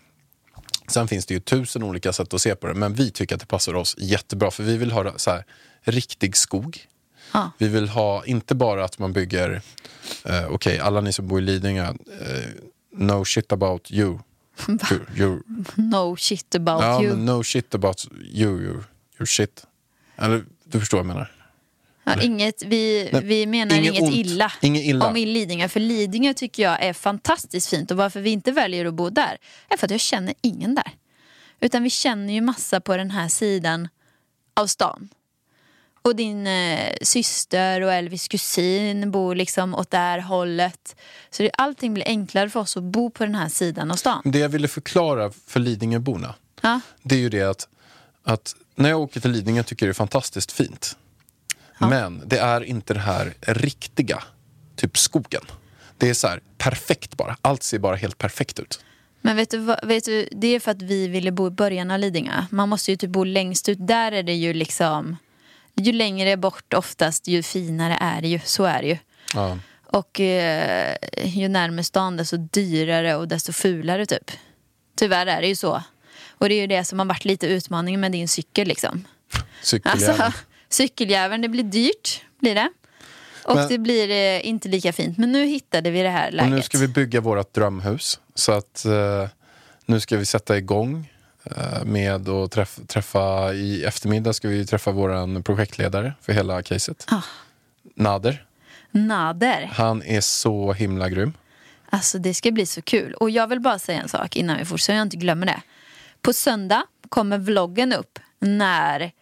Sen 0.91 1.09
finns 1.09 1.27
det 1.27 1.35
ju 1.35 1.41
tusen 1.41 1.83
olika 1.83 2.13
sätt 2.13 2.35
att 2.35 2.43
se 2.43 2.55
på 2.55 2.67
det, 2.67 2.75
men 2.75 2.95
vi 2.95 3.11
tycker 3.11 3.35
att 3.35 3.41
det 3.41 3.47
passar 3.47 3.75
oss 3.75 3.97
jättebra 3.99 4.51
för 4.51 4.63
vi 4.63 4.77
vill 4.77 4.91
ha 4.91 5.19
så 5.19 5.31
här, 5.31 5.45
riktig 5.83 6.37
skog. 6.37 6.87
Ja. 7.33 7.51
Vi 7.59 7.69
vill 7.69 7.89
ha, 7.89 8.25
inte 8.25 8.55
bara 8.55 8.85
att 8.85 8.99
man 8.99 9.13
bygger, 9.13 9.63
eh, 10.25 10.47
okej 10.51 10.79
alla 10.79 11.01
ni 11.01 11.13
som 11.13 11.29
bor 11.29 11.39
i 11.39 11.43
Lidingö, 11.43 11.85
eh, 11.85 11.95
no 12.93 13.25
shit 13.25 13.53
about 13.53 13.91
you. 13.91 14.19
you, 14.91 15.01
you 15.17 15.43
No 15.75 16.17
shit 16.17 16.55
about 16.55 16.83
ja, 16.83 17.03
you. 17.03 17.17
no 17.17 17.43
shit 17.43 17.75
about 17.75 18.07
you, 18.23 18.61
your, 18.61 18.85
your 19.19 19.27
shit. 19.27 19.67
Eller 20.17 20.45
du 20.65 20.81
förstår 20.81 20.99
vad 20.99 21.07
jag 21.07 21.15
menar. 21.15 21.40
Ja, 22.05 22.23
inget, 22.23 22.63
vi, 22.63 23.09
Nej, 23.13 23.25
vi 23.25 23.47
menar 23.47 23.77
inget 23.77 24.03
ont. 24.03 24.15
illa, 24.15 24.53
Inget 24.61 24.85
illa. 24.85 25.07
om 25.09 25.15
Lidingö. 25.15 25.69
För 25.69 25.81
Lidingö 25.81 26.35
tycker 26.35 26.63
jag 26.63 26.83
är 26.83 26.93
fantastiskt 26.93 27.69
fint. 27.71 27.91
Och 27.91 27.97
varför 27.97 28.21
vi 28.21 28.31
inte 28.31 28.53
väljer 28.53 28.85
att 28.85 28.95
bo 28.95 29.11
där 29.11 29.37
är 29.69 29.77
för 29.77 29.87
att 29.87 29.91
jag 29.91 30.01
känner 30.01 30.35
ingen 30.43 30.75
där. 30.75 30.93
Utan 31.61 31.83
vi 31.83 31.91
känner 31.91 32.33
ju 32.35 32.41
massa 32.41 32.81
på 32.81 32.97
den 32.97 33.11
här 33.11 33.29
sidan 33.29 33.89
av 34.57 34.67
stan. 34.67 35.09
Och 36.03 36.17
din 36.17 36.47
eh, 36.47 36.93
syster 37.03 37.81
och 37.81 37.93
Elvis 37.93 38.29
kusin 38.29 39.11
bor 39.11 39.35
liksom 39.35 39.75
åt 39.75 39.91
det 39.91 39.97
här 39.97 40.19
hållet. 40.19 40.97
Så 41.31 41.43
det, 41.43 41.51
allting 41.59 41.95
blir 41.95 42.05
enklare 42.09 42.51
för 42.51 42.61
oss 42.61 42.77
att 42.77 42.83
bo 42.83 43.11
på 43.11 43.25
den 43.25 43.35
här 43.35 43.49
sidan 43.49 43.91
av 43.91 43.95
stan. 43.97 44.23
Det 44.25 44.39
jag 44.39 44.49
ville 44.49 44.69
förklara 44.69 45.33
för 45.47 45.61
Lidingöborna, 45.61 46.35
Ja, 46.61 46.81
det 47.03 47.15
är 47.15 47.19
ju 47.19 47.29
det 47.29 47.43
att, 47.43 47.69
att 48.25 48.55
när 48.75 48.89
jag 48.89 49.01
åker 49.01 49.21
till 49.21 49.31
Lidingö 49.31 49.63
tycker 49.63 49.87
jag 49.87 49.89
det 49.89 49.93
är 49.93 49.95
fantastiskt 49.95 50.53
fint. 50.53 50.97
Men 51.89 52.23
det 52.27 52.39
är 52.39 52.61
inte 52.61 52.95
det 52.95 53.01
här 53.01 53.35
riktiga, 53.41 54.23
typ 54.77 54.99
skogen. 54.99 55.43
Det 55.99 56.11
är 56.11 56.15
så 56.15 56.29
här 56.29 56.41
perfekt 56.59 57.17
bara. 57.17 57.37
Allt 57.43 57.63
ser 57.63 57.79
bara 57.79 57.97
helt 57.97 58.19
perfekt 58.19 58.59
ut. 58.59 58.81
Men 59.21 59.37
vet 59.37 59.51
du, 59.51 59.59
vad, 59.59 59.87
vet 59.87 60.05
du, 60.05 60.29
det 60.33 60.47
är 60.47 60.61
för 60.61 60.71
att 60.71 60.83
vi 60.83 61.09
ville 61.09 61.33
bo 61.33 61.47
i 61.47 61.51
början 61.51 61.91
av 61.91 61.99
Lidingö. 61.99 62.45
Man 62.51 62.69
måste 62.69 62.91
ju 62.91 62.97
typ 62.97 63.11
bo 63.11 63.25
längst 63.25 63.69
ut. 63.69 63.79
Där 63.87 64.13
är 64.13 64.23
det 64.23 64.35
ju 64.35 64.53
liksom... 64.53 65.17
Ju 65.75 65.93
längre 65.93 66.37
bort 66.37 66.75
oftast, 66.75 67.29
ju 67.29 67.43
finare 67.43 67.97
är 68.01 68.23
det 68.23 68.29
ju. 68.29 68.41
Så 68.45 68.65
är 68.65 68.83
det 68.83 68.89
ju. 68.89 68.99
Ja. 69.35 69.59
Och 69.87 70.21
eh, 70.21 70.97
ju 71.25 71.49
närmare 71.49 71.85
stan, 71.85 72.17
desto 72.17 72.37
dyrare 72.37 73.17
och 73.17 73.29
desto 73.29 73.53
fulare 73.53 74.07
typ. 74.07 74.31
Tyvärr 74.97 75.27
är 75.27 75.41
det 75.41 75.49
ju 75.49 75.57
så. 75.57 75.83
Och 76.31 76.49
det 76.49 76.55
är 76.55 76.61
ju 76.61 76.67
det 76.67 76.85
som 76.85 76.99
har 76.99 77.07
varit 77.07 77.25
lite 77.25 77.47
utmaningen 77.47 78.01
med 78.01 78.13
din 78.13 78.29
cykel 78.29 78.69
liksom. 78.69 79.05
Cykeljäveln. 79.63 80.21
Alltså, 80.21 80.39
cykeljäveln, 80.71 81.43
det 81.43 81.49
blir 81.49 81.63
dyrt, 81.65 82.23
blir 82.41 82.55
det. 82.55 82.71
Och 83.45 83.57
Men- 83.57 83.69
det 83.69 83.79
blir 83.79 84.11
eh, 84.11 84.47
inte 84.49 84.69
lika 84.69 84.93
fint. 84.93 85.19
Men 85.19 85.33
nu 85.33 85.45
hittade 85.45 85.91
vi 85.91 86.03
det 86.03 86.09
här 86.11 86.27
Och 86.29 86.35
läget. 86.35 86.51
nu 86.53 86.63
ska 86.63 86.79
vi 86.79 86.89
bygga 86.89 87.21
vårt 87.21 87.55
drömhus. 87.55 88.21
Så 88.35 88.53
att 88.53 88.85
eh, 88.85 89.29
nu 89.87 90.01
ska 90.01 90.17
vi 90.17 90.27
sätta 90.27 90.59
igång 90.59 91.13
eh, 91.45 91.85
med 91.85 92.29
att 92.29 92.51
träff, 92.51 92.79
träffa, 92.87 93.53
i 93.55 93.85
eftermiddag 93.85 94.33
ska 94.33 94.49
vi 94.49 94.67
träffa 94.67 94.91
vår 94.91 95.43
projektledare 95.43 96.13
för 96.21 96.33
hela 96.33 96.63
caset. 96.63 97.07
Ah. 97.09 97.23
Nader. 97.95 98.45
Nader. 98.91 99.71
Han 99.73 100.03
är 100.03 100.21
så 100.21 100.73
himla 100.73 101.09
grym. 101.09 101.33
Alltså 101.91 102.19
det 102.19 102.35
ska 102.35 102.51
bli 102.51 102.67
så 102.67 102.83
kul. 102.83 103.15
Och 103.15 103.31
jag 103.31 103.47
vill 103.47 103.61
bara 103.61 103.79
säga 103.79 104.03
en 104.03 104.09
sak 104.09 104.37
innan 104.37 104.59
vi 104.59 104.65
fortsätter 104.65 104.93
så 104.93 104.97
jag 104.99 105.03
inte 105.03 105.17
glömmer 105.17 105.47
det. 105.47 105.61
På 106.23 106.33
söndag 106.33 106.83
kommer 107.09 107.39
vloggen 107.39 107.93
upp 107.93 108.19
när 108.39 109.13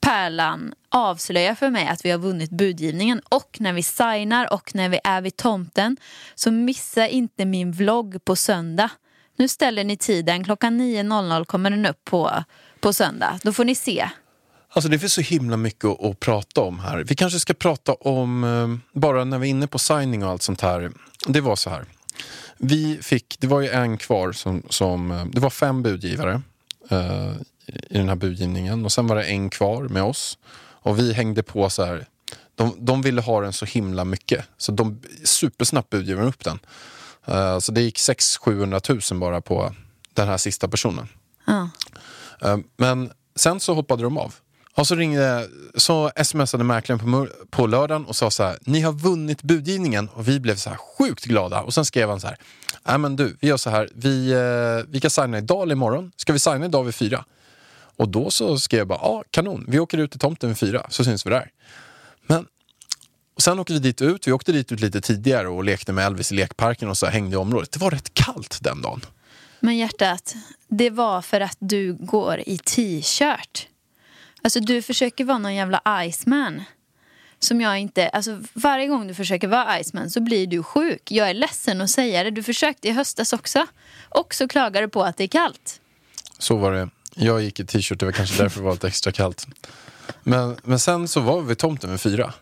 Pärlan 0.00 0.74
avslöjar 0.94 1.54
för 1.54 1.70
mig 1.70 1.86
att 1.86 2.04
vi 2.04 2.10
har 2.10 2.18
vunnit 2.18 2.50
budgivningen 2.50 3.20
och 3.28 3.56
när 3.60 3.72
vi 3.72 3.82
signar 3.82 4.52
och 4.52 4.74
när 4.74 4.88
vi 4.88 5.00
är 5.04 5.20
vid 5.20 5.36
tomten. 5.36 5.96
Så 6.34 6.50
missa 6.50 7.08
inte 7.08 7.44
min 7.44 7.72
vlogg 7.72 8.24
på 8.24 8.36
söndag. 8.36 8.90
Nu 9.36 9.48
ställer 9.48 9.84
ni 9.84 9.96
tiden, 9.96 10.44
klockan 10.44 10.80
9.00 10.80 11.44
kommer 11.44 11.70
den 11.70 11.86
upp 11.86 12.04
på, 12.04 12.30
på 12.80 12.92
söndag. 12.92 13.38
Då 13.42 13.52
får 13.52 13.64
ni 13.64 13.74
se. 13.74 14.08
Alltså 14.68 14.90
det 14.90 14.98
finns 14.98 15.12
så 15.12 15.20
himla 15.20 15.56
mycket 15.56 15.84
att, 15.84 16.04
att 16.04 16.20
prata 16.20 16.60
om 16.60 16.78
här. 16.78 17.04
Vi 17.04 17.14
kanske 17.14 17.40
ska 17.40 17.54
prata 17.54 17.92
om, 17.92 18.44
eh, 18.44 19.00
bara 19.00 19.24
när 19.24 19.38
vi 19.38 19.48
är 19.48 19.50
inne 19.50 19.66
på 19.66 19.78
signing 19.78 20.24
och 20.24 20.30
allt 20.30 20.42
sånt 20.42 20.60
här. 20.60 20.92
Det 21.26 21.40
var 21.40 21.56
så 21.56 21.70
här. 21.70 21.84
Vi 22.58 22.98
fick, 23.02 23.36
det 23.40 23.46
var 23.46 23.60
ju 23.60 23.68
en 23.68 23.98
kvar 23.98 24.32
som, 24.32 24.62
som 24.70 25.10
eh, 25.10 25.24
det 25.24 25.40
var 25.40 25.50
fem 25.50 25.82
budgivare 25.82 26.42
eh, 26.90 27.32
i 27.66 27.98
den 27.98 28.08
här 28.08 28.16
budgivningen 28.16 28.84
och 28.84 28.92
sen 28.92 29.06
var 29.06 29.16
det 29.16 29.24
en 29.24 29.50
kvar 29.50 29.82
med 29.82 30.02
oss. 30.02 30.38
Och 30.84 30.98
vi 30.98 31.12
hängde 31.12 31.42
på 31.42 31.70
så 31.70 31.84
här, 31.84 32.06
de, 32.54 32.76
de 32.78 33.02
ville 33.02 33.20
ha 33.20 33.40
den 33.40 33.52
så 33.52 33.64
himla 33.64 34.04
mycket 34.04 34.44
så 34.58 34.72
de 34.72 35.00
supersnabbt 35.24 35.90
budgivade 35.90 36.28
upp 36.28 36.44
den. 36.44 36.58
Eh, 37.26 37.58
så 37.58 37.72
det 37.72 37.80
gick 37.80 37.98
600-700 37.98 39.12
000 39.12 39.20
bara 39.20 39.40
på 39.40 39.74
den 40.14 40.28
här 40.28 40.36
sista 40.36 40.68
personen. 40.68 41.08
Ja. 41.46 41.70
Eh, 42.42 42.56
Men 42.76 43.10
sen 43.36 43.60
så 43.60 43.74
hoppade 43.74 44.02
de 44.02 44.18
av. 44.18 44.34
Och 44.76 44.86
så 44.86 44.94
ringde, 44.94 45.48
så 45.74 46.10
smsade 46.24 46.64
mäklaren 46.64 46.98
på, 46.98 47.28
på 47.50 47.66
lördagen 47.66 48.04
och 48.04 48.16
sa 48.16 48.30
så 48.30 48.42
här, 48.42 48.58
ni 48.60 48.80
har 48.80 48.92
vunnit 48.92 49.42
budgivningen 49.42 50.08
och 50.08 50.28
vi 50.28 50.40
blev 50.40 50.56
så 50.56 50.70
här 50.70 50.76
sjukt 50.76 51.24
glada. 51.24 51.60
Och 51.60 51.74
sen 51.74 51.84
skrev 51.84 52.08
han 52.08 52.20
så 52.20 52.26
här, 52.26 52.36
nej 52.86 52.98
men 52.98 53.16
du, 53.16 53.36
vi 53.40 53.48
gör 53.48 53.56
så 53.56 53.70
här, 53.70 53.88
vi, 53.94 54.32
eh, 54.32 54.90
vi 54.90 55.00
kan 55.00 55.10
signa 55.10 55.38
idag 55.38 55.62
eller 55.62 55.72
imorgon. 55.74 56.12
Ska 56.16 56.32
vi 56.32 56.38
signa 56.38 56.64
idag 56.66 56.84
vid 56.84 56.94
fyra? 56.94 57.24
Och 57.96 58.08
då 58.08 58.30
så 58.30 58.58
skrev 58.58 58.78
jag 58.78 58.88
bara, 58.88 58.98
ja 59.02 59.24
kanon, 59.30 59.64
vi 59.68 59.78
åker 59.78 59.98
ut 59.98 60.10
till 60.10 60.20
tomten 60.20 60.48
vid 60.48 60.58
fyra 60.58 60.86
så 60.90 61.04
syns 61.04 61.26
vi 61.26 61.30
där. 61.30 61.50
Men 62.26 62.46
och 63.34 63.42
sen 63.42 63.58
åkte 63.58 63.72
vi 63.72 63.78
dit 63.78 64.02
ut, 64.02 64.28
vi 64.28 64.32
åkte 64.32 64.52
dit 64.52 64.72
ut 64.72 64.80
lite 64.80 65.00
tidigare 65.00 65.48
och 65.48 65.64
lekte 65.64 65.92
med 65.92 66.06
Elvis 66.06 66.32
i 66.32 66.34
lekparken 66.34 66.88
och 66.88 66.98
så 66.98 67.06
hängde 67.06 67.34
i 67.34 67.36
området. 67.36 67.72
Det 67.72 67.80
var 67.80 67.90
rätt 67.90 68.14
kallt 68.14 68.58
den 68.62 68.82
dagen. 68.82 69.00
Men 69.60 69.76
hjärtat, 69.76 70.34
det 70.68 70.90
var 70.90 71.22
för 71.22 71.40
att 71.40 71.56
du 71.58 71.94
går 71.94 72.42
i 72.46 72.58
t-shirt. 72.58 73.68
Alltså 74.42 74.60
du 74.60 74.82
försöker 74.82 75.24
vara 75.24 75.38
någon 75.38 75.54
jävla 75.54 76.04
Iceman. 76.06 76.62
Som 77.38 77.60
jag 77.60 77.78
inte, 77.78 78.08
alltså 78.08 78.42
varje 78.52 78.86
gång 78.86 79.06
du 79.08 79.14
försöker 79.14 79.48
vara 79.48 79.80
Iceman 79.80 80.10
så 80.10 80.20
blir 80.20 80.46
du 80.46 80.62
sjuk. 80.62 81.10
Jag 81.10 81.30
är 81.30 81.34
ledsen 81.34 81.80
att 81.80 81.90
säga 81.90 82.24
det. 82.24 82.30
Du 82.30 82.42
försökte 82.42 82.88
i 82.88 82.90
höstas 82.90 83.32
också. 83.32 83.66
Och 84.08 84.34
så 84.34 84.48
klagar 84.48 84.82
du 84.82 84.88
på 84.88 85.02
att 85.02 85.16
det 85.16 85.24
är 85.24 85.28
kallt. 85.28 85.80
Så 86.38 86.56
var 86.56 86.72
det. 86.72 86.88
Jag 87.14 87.42
gick 87.42 87.60
i 87.60 87.66
t-shirt, 87.66 88.00
det 88.00 88.04
var 88.04 88.12
kanske 88.12 88.42
därför 88.42 88.60
det 88.60 88.64
var 88.64 88.72
lite 88.72 88.88
extra 88.88 89.12
kallt. 89.12 89.46
Men, 90.22 90.56
men 90.62 90.78
sen 90.78 91.08
så 91.08 91.20
var 91.20 91.40
vi 91.40 91.48
vid 91.48 91.58
tomten 91.58 91.90
med 91.90 92.00
fyra. 92.00 92.32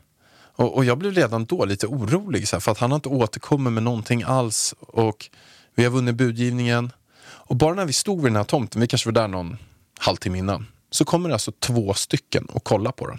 Och, 0.54 0.76
och 0.76 0.84
jag 0.84 0.98
blev 0.98 1.12
redan 1.12 1.44
då 1.44 1.64
lite 1.64 1.86
orolig 1.86 2.48
så 2.48 2.56
här, 2.56 2.60
för 2.60 2.72
att 2.72 2.78
han 2.78 2.90
har 2.90 2.96
inte 2.96 3.08
återkommit 3.08 3.72
med 3.72 3.82
någonting 3.82 4.22
alls. 4.22 4.74
Och 4.80 5.30
vi 5.74 5.84
har 5.84 5.90
vunnit 5.90 6.14
budgivningen. 6.14 6.92
Och 7.24 7.56
bara 7.56 7.74
när 7.74 7.84
vi 7.84 7.92
stod 7.92 8.22
vid 8.22 8.32
den 8.32 8.36
här 8.36 8.44
tomten, 8.44 8.80
vi 8.80 8.86
kanske 8.86 9.08
var 9.08 9.12
där 9.12 9.28
någon 9.28 9.56
halvtimme 9.98 10.38
innan. 10.38 10.66
Så 10.90 11.04
kommer 11.04 11.28
det 11.28 11.34
alltså 11.34 11.52
två 11.52 11.94
stycken 11.94 12.44
och 12.44 12.64
kolla 12.64 12.92
på 12.92 13.06
den. 13.06 13.18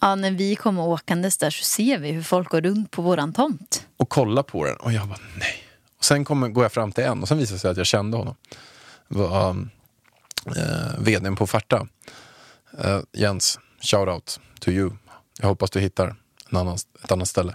Ja, 0.00 0.14
när 0.14 0.30
vi 0.30 0.56
kommer 0.56 0.82
åkandes 0.82 1.38
där 1.38 1.50
så 1.50 1.64
ser 1.64 1.98
vi 1.98 2.10
hur 2.10 2.22
folk 2.22 2.48
går 2.48 2.60
runt 2.60 2.90
på 2.90 3.02
våran 3.02 3.32
tomt. 3.32 3.86
och 3.96 4.08
kolla 4.08 4.42
på 4.42 4.64
den 4.64 4.76
och 4.76 4.92
jag 4.92 5.08
bara 5.08 5.18
nej. 5.38 5.62
Och 5.98 6.04
sen 6.04 6.24
kommer, 6.24 6.48
går 6.48 6.64
jag 6.64 6.72
fram 6.72 6.92
till 6.92 7.04
en 7.04 7.22
och 7.22 7.28
sen 7.28 7.38
visar 7.38 7.54
det 7.54 7.58
sig 7.58 7.70
att 7.70 7.76
jag 7.76 7.86
kände 7.86 8.16
honom. 8.16 8.34
Det 9.08 9.18
var 9.18 9.50
um, 9.50 9.70
eh, 10.56 10.98
vdn 10.98 11.36
på 11.36 11.46
Farta. 11.46 11.86
Eh, 12.78 13.00
Jens, 13.12 13.58
shout 13.80 14.08
out 14.08 14.40
to 14.60 14.70
you. 14.70 14.90
Jag 15.38 15.48
hoppas 15.48 15.70
du 15.70 15.80
hittar 15.80 16.16
en 16.50 16.56
annan, 16.56 16.78
ett 17.04 17.12
annat 17.12 17.28
ställe. 17.28 17.54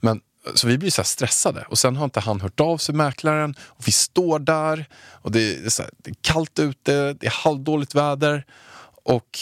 Men, 0.00 0.20
eh, 0.46 0.54
så 0.54 0.66
vi 0.66 0.78
blir 0.78 0.90
så 0.90 1.02
här 1.02 1.06
stressade 1.06 1.64
och 1.68 1.78
sen 1.78 1.96
har 1.96 2.04
inte 2.04 2.20
han 2.20 2.40
hört 2.40 2.60
av 2.60 2.78
sig, 2.78 2.94
mäklaren. 2.94 3.54
Och 3.60 3.88
vi 3.88 3.92
står 3.92 4.38
där 4.38 4.88
och 5.10 5.32
det 5.32 5.54
är, 5.54 5.68
så 5.68 5.82
här, 5.82 5.90
det 5.98 6.10
är 6.10 6.16
kallt 6.20 6.58
ute, 6.58 7.12
det 7.12 7.26
är 7.26 7.44
halvdåligt 7.44 7.94
väder. 7.94 8.46
Och 9.04 9.38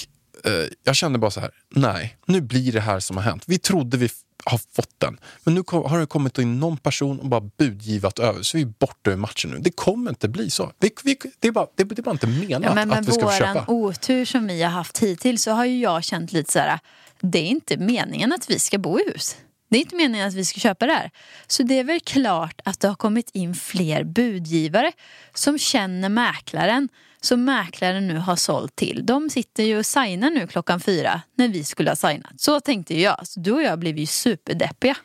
jag 0.85 0.97
kände 0.97 1.19
bara 1.19 1.31
så 1.31 1.41
här, 1.41 1.51
nej, 1.75 2.17
nu 2.27 2.41
blir 2.41 2.73
det 2.73 2.81
här 2.81 3.01
som 3.01 3.17
har 3.17 3.25
hänt. 3.25 3.43
Vi 3.47 3.59
trodde 3.59 3.97
vi 3.97 4.09
har 4.45 4.61
fått 4.73 4.95
den, 4.99 5.19
men 5.45 5.55
nu 5.55 5.63
har 5.69 5.99
det 5.99 6.07
kommit 6.07 6.39
in 6.39 6.61
någon 6.61 6.77
person 6.77 7.21
och 7.21 7.29
bara 7.29 7.41
budgivat 7.41 8.19
över, 8.19 8.43
så 8.43 8.57
vi 8.57 8.63
är 8.63 8.67
borta 8.67 9.11
ur 9.11 9.17
matchen 9.17 9.51
nu. 9.51 9.59
Det 9.59 9.71
kommer 9.71 10.11
inte 10.11 10.29
bli 10.29 10.51
så. 10.51 10.73
Vi, 10.79 10.91
vi, 11.05 11.19
det, 11.39 11.49
är 11.49 11.53
bara, 11.53 11.67
det, 11.77 11.85
det 11.85 11.99
är 11.99 12.03
bara 12.03 12.11
inte 12.11 12.27
menat 12.27 12.63
Ja, 12.65 12.75
men 12.75 12.89
med 12.89 12.99
att 12.99 13.09
vi 13.09 13.13
ska 13.13 13.33
köpa. 13.39 13.65
otur 13.69 14.25
som 14.25 14.47
vi 14.47 14.63
har 14.63 14.71
haft 14.71 14.99
hittills 14.99 15.43
så 15.43 15.51
har 15.51 15.65
ju 15.65 15.81
jag 15.81 16.05
känt 16.05 16.33
lite 16.33 16.53
så 16.53 16.59
här. 16.59 16.79
Det 17.21 17.39
är 17.39 17.47
inte 17.47 17.77
meningen 17.77 18.33
att 18.33 18.51
vi 18.51 18.59
ska 18.59 18.79
bo 18.79 19.01
i 19.01 19.05
hus. 19.13 19.37
Det 19.71 19.77
är 19.77 19.81
inte 19.81 19.97
meningen 19.97 20.29
att 20.29 20.35
vi 20.35 20.45
ska 20.45 20.61
köpa 20.61 20.87
det 20.87 20.93
här. 20.93 21.11
Så 21.47 21.63
det 21.63 21.79
är 21.79 21.85
väl 21.85 22.01
klart 22.01 22.61
att 22.65 22.81
det 22.81 22.89
har 22.89 22.95
kommit 22.95 23.31
in 23.33 23.55
fler 23.55 24.05
budgivare 24.05 24.93
som 25.35 25.59
känner 25.59 26.09
mäklaren. 26.09 26.89
Som 27.23 27.45
mäklaren 27.45 28.09
nu 28.09 28.19
har 28.19 28.37
sålt 28.37 28.77
till. 28.77 29.07
De 29.07 29.31
sitter 29.31 29.63
ju 29.63 29.79
och 29.79 29.87
signar 29.87 30.31
nu 30.31 30.47
klockan 30.47 30.81
fyra 30.81 31.23
när 31.35 31.49
vi 31.49 31.65
skulle 31.65 31.91
ha 31.91 31.97
signat. 31.97 32.33
Så 32.41 32.61
tänkte 32.61 33.01
jag. 33.01 33.27
Så 33.27 33.41
du 33.41 33.53
och 33.53 33.63
jag 33.63 33.79
blev 33.79 33.99
ju 33.99 34.07
superdeppiga. 34.07 34.97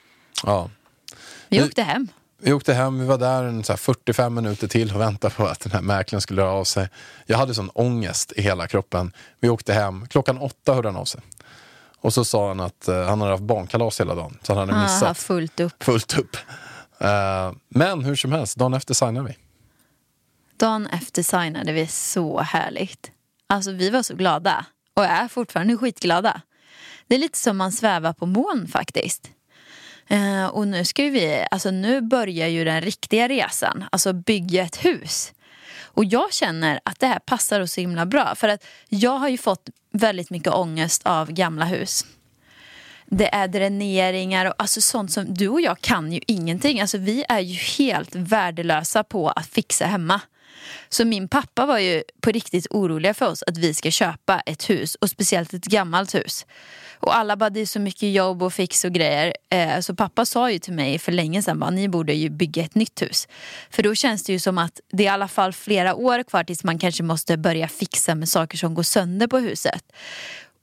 Ja. 0.44 0.70
Vi 1.50 1.58
Vi- 1.58 1.64
åkte 1.64 1.84
hem. 1.84 2.08
Vi 2.42 2.54
åkte 2.54 2.74
hem, 2.74 3.00
vi 3.00 3.06
var 3.06 3.18
där 3.18 3.44
en 3.44 3.64
så 3.64 3.72
här 3.74 3.78
45 3.78 4.34
minuter 4.34 4.68
till 4.68 4.94
och 4.96 5.02
väntade 5.02 5.34
på 5.34 5.46
att 5.46 5.60
den 5.60 5.72
här 5.72 5.82
mäklaren 5.82 6.22
skulle 6.22 6.42
höra 6.42 6.52
av 6.52 6.64
sig. 6.64 6.90
Jag 7.26 7.38
hade 7.38 7.54
sån 7.54 7.70
ångest 7.70 8.32
i 8.36 8.42
hela 8.42 8.68
kroppen. 8.68 9.12
Vi 9.40 9.50
åkte 9.50 9.74
hem, 9.74 10.08
klockan 10.08 10.38
åtta 10.38 10.74
hörde 10.74 10.88
han 10.88 10.96
av 10.98 11.06
sig. 11.06 11.22
Och 12.06 12.14
så 12.14 12.26
sa 12.26 12.48
han 12.48 12.60
att 12.60 12.88
eh, 12.88 13.04
han 13.04 13.22
hade 13.22 13.34
haft 13.34 13.44
barnkalas 13.44 14.00
hela 14.00 14.16
dagen, 14.16 14.38
så 14.44 14.54
han 14.54 14.60
hade 14.60 14.74
har 14.74 14.84
missat 14.84 15.08
haft 15.08 15.24
fullt 15.24 15.60
upp. 15.60 15.84
fullt 15.84 16.18
upp. 16.18 16.38
Eh, 17.00 17.52
men 17.70 18.04
hur 18.04 18.16
som 18.16 18.32
helst, 18.32 18.58
dagen 18.58 18.74
efter 18.74 18.94
signade 18.94 19.28
vi. 19.28 19.38
Dagen 20.58 20.88
efter 20.88 21.24
signade 21.24 21.72
vi 21.72 21.88
så 21.88 22.40
härligt. 22.40 23.12
Alltså 23.48 23.72
vi 23.72 23.90
var 23.90 24.04
så 24.04 24.16
glada 24.16 24.66
och 24.94 25.06
är 25.06 25.28
fortfarande 25.28 25.78
skitglada. 25.78 26.42
Det 27.08 27.16
är 27.16 27.20
lite 27.20 27.38
som 27.38 27.58
man 27.58 27.72
svävar 27.72 28.14
på 28.14 28.26
mån 28.26 28.68
faktiskt. 28.68 29.30
Eh, 30.08 30.46
och 30.46 30.68
nu 30.68 30.86
ska 30.86 31.04
vi, 31.04 31.46
alltså 31.52 31.72
nu 31.72 32.02
börjar 32.02 32.48
ju 32.48 32.64
den 32.64 32.82
riktiga 32.82 33.28
resan, 33.28 33.86
alltså 33.92 34.14
bygga 34.14 34.64
ett 34.64 34.86
hus. 34.86 35.34
Och 35.96 36.06
jag 36.06 36.34
känner 36.34 36.80
att 36.84 37.00
det 37.00 37.08
här 37.08 37.20
passar 37.20 37.62
oss 37.62 37.74
så 37.74 37.82
himla 37.82 38.06
bra. 38.06 38.36
För 38.36 38.50
att 38.50 38.66
jag 38.90 39.18
har 39.18 39.30
ju 39.30 39.38
fått 39.38 39.70
väldigt 39.92 40.30
mycket 40.30 40.54
ångest 40.54 41.02
av 41.06 41.32
gamla 41.32 41.66
hus. 41.66 42.06
Det 43.06 43.36
är 43.36 43.48
dräneringar 43.48 44.46
och 44.46 44.54
alltså 44.58 44.82
sånt 44.82 45.12
som 45.12 45.34
du 45.34 45.48
och 45.48 45.62
jag 45.62 45.82
kan 45.82 46.12
ju 46.12 46.20
ingenting. 46.28 46.82
Alltså 46.82 46.98
vi 46.98 47.26
är 47.30 47.40
ju 47.40 47.56
helt 47.56 48.16
värdelösa 48.16 49.04
på 49.04 49.30
att 49.30 49.48
fixa 49.48 49.86
hemma. 49.86 50.22
Så 50.90 51.06
min 51.06 51.28
pappa 51.28 51.66
var 51.66 51.80
ju 51.80 52.04
på 52.22 52.32
riktigt 52.32 52.68
oroliga 52.70 53.14
för 53.14 53.28
oss 53.28 53.44
att 53.48 53.58
vi 53.58 53.74
ska 53.74 53.92
köpa 53.92 54.40
ett 54.40 54.70
hus 54.70 54.96
och 54.96 55.10
speciellt 55.10 55.54
ett 55.54 55.66
gammalt 55.66 56.16
hus. 56.16 56.46
Och 57.00 57.16
alla 57.16 57.36
bara 57.36 57.50
det 57.50 57.60
är 57.60 57.66
så 57.66 57.80
mycket 57.80 58.14
jobb 58.14 58.44
och 58.44 58.54
fix 58.54 58.86
och 58.86 58.92
grejer. 58.92 59.34
Eh, 59.50 59.80
så 59.80 59.96
pappa 59.96 60.26
sa 60.26 60.52
ju 60.52 60.60
till 60.60 60.74
mig 60.74 61.00
för 61.00 61.12
länge 61.12 61.42
sedan 61.42 61.60
bara 61.60 61.70
ni 61.70 61.90
borde 61.90 62.14
ju 62.14 62.30
bygga 62.30 62.64
ett 62.64 62.76
nytt 62.76 63.02
hus. 63.02 63.28
För 63.70 63.84
då 63.84 63.96
känns 63.96 64.24
det 64.24 64.34
ju 64.34 64.40
som 64.40 64.58
att 64.58 64.80
det 64.92 65.04
är 65.04 65.06
i 65.06 65.10
alla 65.10 65.28
fall 65.28 65.54
flera 65.54 65.96
år 65.96 66.24
kvar 66.24 66.44
tills 66.44 66.64
man 66.64 66.80
kanske 66.80 67.04
måste 67.04 67.38
börja 67.38 67.68
fixa 67.68 68.16
med 68.16 68.30
saker 68.30 68.58
som 68.58 68.74
går 68.74 68.84
sönder 68.84 69.28
på 69.28 69.38
huset. 69.38 69.84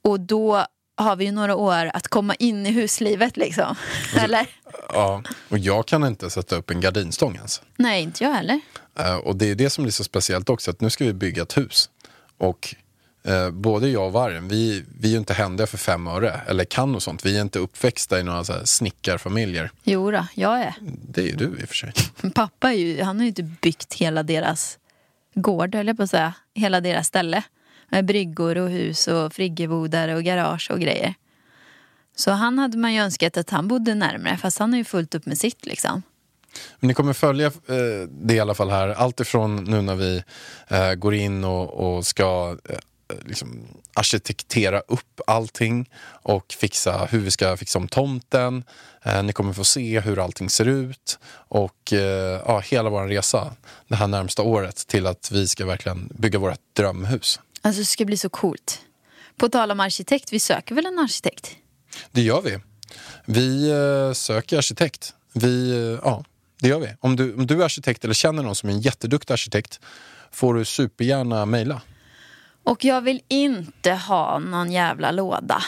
Och 0.01 0.19
då 0.19 0.65
har 0.95 1.15
vi 1.15 1.25
ju 1.25 1.31
några 1.31 1.55
år 1.55 1.91
att 1.93 2.07
komma 2.07 2.35
in 2.35 2.65
i 2.65 2.71
huslivet 2.71 3.37
liksom. 3.37 3.75
Eller? 4.15 4.47
Ja, 4.89 5.23
och 5.49 5.57
jag 5.57 5.87
kan 5.87 6.03
inte 6.03 6.29
sätta 6.29 6.55
upp 6.55 6.69
en 6.69 6.81
gardinstång 6.81 7.35
ens. 7.35 7.61
Nej, 7.75 8.03
inte 8.03 8.23
jag 8.23 8.33
heller. 8.33 8.59
Eh, 8.99 9.15
och 9.15 9.35
det 9.35 9.51
är 9.51 9.55
det 9.55 9.69
som 9.69 9.83
blir 9.83 9.91
så 9.91 10.03
speciellt 10.03 10.49
också, 10.49 10.71
att 10.71 10.81
nu 10.81 10.89
ska 10.89 11.05
vi 11.05 11.13
bygga 11.13 11.41
ett 11.41 11.57
hus. 11.57 11.89
Och 12.37 12.75
eh, 13.23 13.49
både 13.49 13.89
jag 13.89 14.05
och 14.05 14.13
Vargen, 14.13 14.47
vi, 14.47 14.85
vi 14.99 15.07
är 15.07 15.11
ju 15.11 15.17
inte 15.17 15.33
händiga 15.33 15.67
för 15.67 15.77
fem 15.77 16.07
öre, 16.07 16.41
eller 16.47 16.65
kan 16.65 16.95
och 16.95 17.03
sånt. 17.03 17.25
Vi 17.25 17.37
är 17.37 17.41
inte 17.41 17.59
uppväxta 17.59 18.19
i 18.19 18.23
några 18.23 18.43
så 18.43 18.53
här 18.53 18.65
snickarfamiljer. 18.65 19.71
Jo 19.83 20.11
då, 20.11 20.27
jag 20.33 20.59
är. 20.59 20.73
Det 21.09 21.21
är 21.21 21.25
ju 21.25 21.35
du 21.35 21.59
i 21.61 21.63
och 21.63 21.69
för 21.69 21.75
sig. 21.75 21.93
Men 22.21 22.31
pappa 22.31 22.69
är 22.69 22.77
ju, 22.77 23.01
han 23.03 23.17
har 23.17 23.23
ju 23.23 23.29
inte 23.29 23.43
byggt 23.43 23.93
hela 23.93 24.23
deras 24.23 24.77
gård, 25.35 25.75
höll 25.75 25.87
jag 25.87 25.97
på 25.97 26.03
att 26.03 26.09
säga. 26.09 26.33
Hela 26.55 26.81
deras 26.81 27.07
ställe. 27.07 27.43
Med 27.93 28.05
bryggor 28.05 28.57
och 28.57 28.69
hus 28.69 29.07
och 29.07 29.33
friggebodar 29.33 30.09
och 30.09 30.23
garage 30.23 30.71
och 30.71 30.79
grejer. 30.79 31.13
Så 32.15 32.31
han 32.31 32.59
hade 32.59 32.77
man 32.77 32.93
ju 32.93 32.99
önskat 32.99 33.37
att 33.37 33.49
han 33.49 33.67
bodde 33.67 33.95
närmare, 33.95 34.37
fast 34.37 34.59
han 34.59 34.71
har 34.73 34.77
ju 34.77 34.83
fullt 34.83 35.15
upp 35.15 35.25
med 35.25 35.37
sitt 35.37 35.65
liksom. 35.65 36.01
Men 36.79 36.87
ni 36.87 36.93
kommer 36.93 37.13
följa 37.13 37.47
eh, 37.47 38.07
det 38.09 38.33
i 38.33 38.39
alla 38.39 38.53
fall 38.53 38.69
här. 38.69 38.87
Allt 38.89 39.19
ifrån 39.19 39.63
nu 39.63 39.81
när 39.81 39.95
vi 39.95 40.23
eh, 40.67 40.93
går 40.93 41.13
in 41.13 41.43
och, 41.43 41.73
och 41.73 42.05
ska 42.05 42.57
eh, 42.69 42.77
liksom 43.25 43.67
arkitektera 43.93 44.79
upp 44.79 45.21
allting 45.27 45.89
och 46.05 46.53
fixa 46.59 47.07
hur 47.11 47.19
vi 47.19 47.31
ska 47.31 47.57
fixa 47.57 47.79
om 47.79 47.87
tomten. 47.87 48.63
Eh, 49.03 49.23
ni 49.23 49.33
kommer 49.33 49.53
få 49.53 49.63
se 49.63 49.99
hur 49.99 50.23
allting 50.23 50.49
ser 50.49 50.67
ut 50.67 51.19
och 51.33 51.93
eh, 51.93 52.41
ja, 52.45 52.59
hela 52.59 52.89
vår 52.89 53.07
resa 53.07 53.53
det 53.87 53.95
här 53.95 54.07
närmsta 54.07 54.41
året 54.41 54.87
till 54.87 55.07
att 55.07 55.31
vi 55.31 55.47
ska 55.47 55.65
verkligen 55.65 56.09
bygga 56.13 56.39
vårt 56.39 56.59
drömhus. 56.75 57.39
Alltså 57.65 57.81
det 57.81 57.85
ska 57.85 58.05
bli 58.05 58.17
så 58.17 58.29
coolt. 58.29 58.81
På 59.37 59.49
tal 59.49 59.71
om 59.71 59.79
arkitekt, 59.79 60.33
vi 60.33 60.39
söker 60.39 60.75
väl 60.75 60.85
en 60.85 60.99
arkitekt? 60.99 61.55
Det 62.11 62.21
gör 62.21 62.41
vi. 62.41 62.59
Vi 63.25 63.69
eh, 63.71 64.13
söker 64.13 64.57
arkitekt. 64.57 65.13
Vi, 65.33 65.71
eh, 65.71 65.99
ja, 66.03 66.25
det 66.59 66.67
gör 66.67 66.79
vi. 66.79 66.87
Om 66.99 67.15
du, 67.15 67.35
om 67.35 67.47
du 67.47 67.61
är 67.61 67.65
arkitekt 67.65 68.03
eller 68.03 68.13
känner 68.13 68.43
någon 68.43 68.55
som 68.55 68.69
är 68.69 68.73
en 68.73 68.81
jätteduktig 68.81 69.33
arkitekt 69.33 69.79
får 70.31 70.53
du 70.53 70.65
supergärna 70.65 71.45
mejla. 71.45 71.81
Och 72.63 72.85
jag 72.85 73.01
vill 73.01 73.21
inte 73.27 73.91
ha 73.91 74.39
någon 74.39 74.71
jävla 74.71 75.11
låda. 75.11 75.63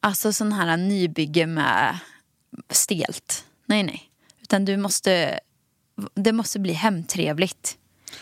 Alltså 0.00 0.32
sån 0.32 0.52
här 0.52 0.76
nybygge 0.76 1.46
med 1.46 1.98
stelt. 2.70 3.44
Nej, 3.66 3.82
nej. 3.82 4.10
Utan 4.42 4.64
du 4.64 4.76
måste, 4.76 5.40
det 6.14 6.32
måste 6.32 6.58
bli 6.58 6.72
hemtrevligt. 6.72 7.76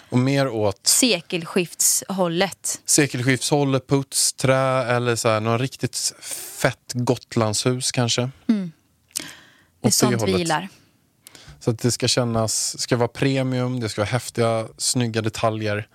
Och 0.08 0.18
mer 0.18 0.48
åt 0.48 0.86
Sekelskiftshållet. 0.86 2.80
sekelskiftshållet, 2.84 3.86
puts, 3.86 4.32
trä 4.32 4.84
eller 4.84 5.16
så 5.16 5.28
här, 5.28 5.40
någon 5.40 5.58
riktigt 5.58 6.12
fett 6.58 6.92
Gotlandshus 6.92 7.92
kanske. 7.92 8.30
Det 8.46 9.88
är 9.88 9.90
sånt 9.90 10.12
vi 10.12 10.16
hållet. 10.16 10.38
gillar. 10.38 10.68
Så 11.60 11.70
att 11.70 11.78
det 11.78 11.90
ska 11.90 12.08
kännas, 12.08 12.80
ska 12.80 12.96
vara 12.96 13.08
premium, 13.08 13.80
det 13.80 13.88
ska 13.88 14.00
vara 14.00 14.10
häftiga, 14.10 14.66
snygga 14.78 15.22
detaljer 15.22 15.88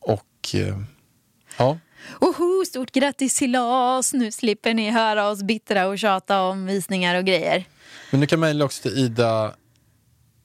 och 0.00 0.54
eh, 0.54 0.78
ja. 1.56 1.78
Oho, 2.20 2.64
stort 2.66 2.90
grattis 2.92 3.34
till 3.34 3.56
oss! 3.56 4.12
Nu 4.12 4.32
slipper 4.32 4.74
ni 4.74 4.90
höra 4.90 5.28
oss 5.28 5.42
bittra 5.42 5.86
och 5.86 5.98
tjata 5.98 6.42
om 6.42 6.66
visningar 6.66 7.14
och 7.14 7.24
grejer. 7.24 7.64
Men 8.10 8.20
du 8.20 8.26
kan 8.26 8.40
mejla 8.40 8.64
också 8.64 8.82
till 8.82 8.98
ida, 8.98 9.54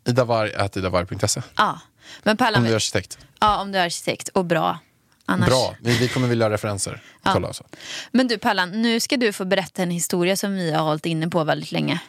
idavarg.idavarg.se 0.08 1.42
Ja, 1.58 1.80
men 2.24 2.38
Pallan, 2.38 2.62
om 2.62 2.68
du 2.68 2.72
är 2.72 2.76
arkitekt. 2.76 3.18
ja, 3.40 3.62
om 3.62 3.72
du 3.72 3.78
är 3.78 3.86
arkitekt 3.86 4.28
och 4.28 4.46
bra. 4.46 4.80
Annars. 5.26 5.50
Bra, 5.50 5.76
vi, 5.82 5.98
vi 5.98 6.08
kommer 6.08 6.28
vilja 6.28 6.46
ha 6.46 6.52
referenser. 6.52 7.02
Kolla 7.24 7.48
och 7.48 7.56
så. 7.56 7.66
Men 8.12 8.28
du 8.28 8.38
Pallan, 8.38 8.82
nu 8.82 9.00
ska 9.00 9.18
du 9.18 9.34
få 9.34 9.46
berätta 9.46 9.84
en 9.84 9.92
historia 9.92 10.38
som 10.38 10.56
vi 10.56 10.72
har 10.72 10.84
hållit 10.84 11.06
inne 11.06 11.28
på 11.28 11.44
väldigt 11.44 11.72
länge. 11.72 12.00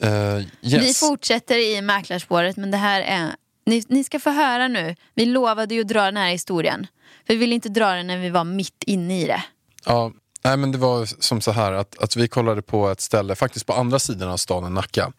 Eh, 0.00 0.38
yes. 0.38 0.46
Vi 0.62 0.94
fortsätter 0.94 1.58
i 1.58 1.82
mäklarspåret 1.82 2.56
men 2.56 2.70
det 2.70 2.76
här 2.76 3.00
är... 3.00 3.30
Ni, 3.66 3.82
ni 3.88 4.04
ska 4.04 4.20
få 4.20 4.30
höra 4.30 4.68
nu. 4.68 4.96
Vi 5.14 5.26
lovade 5.26 5.74
ju 5.74 5.80
att 5.80 5.88
dra 5.88 6.02
den 6.04 6.16
här 6.16 6.30
historien. 6.30 6.86
För 7.26 7.34
vi 7.34 7.40
ville 7.40 7.54
inte 7.54 7.68
dra 7.68 7.92
den 7.92 8.06
när 8.06 8.18
vi 8.18 8.30
var 8.30 8.44
mitt 8.44 8.84
inne 8.86 9.22
i 9.22 9.26
det. 9.26 9.42
Ja, 9.84 10.12
nej, 10.44 10.56
men 10.56 10.72
det 10.72 10.78
var 10.78 11.22
som 11.22 11.40
så 11.40 11.50
här 11.50 11.72
att, 11.72 11.98
att 11.98 12.16
vi 12.16 12.28
kollade 12.28 12.62
på 12.62 12.90
ett 12.90 13.00
ställe, 13.00 13.34
faktiskt 13.34 13.66
på 13.66 13.72
andra 13.72 13.98
sidan 13.98 14.28
av 14.28 14.36
staden 14.36 14.74
Nacka, 14.74 15.12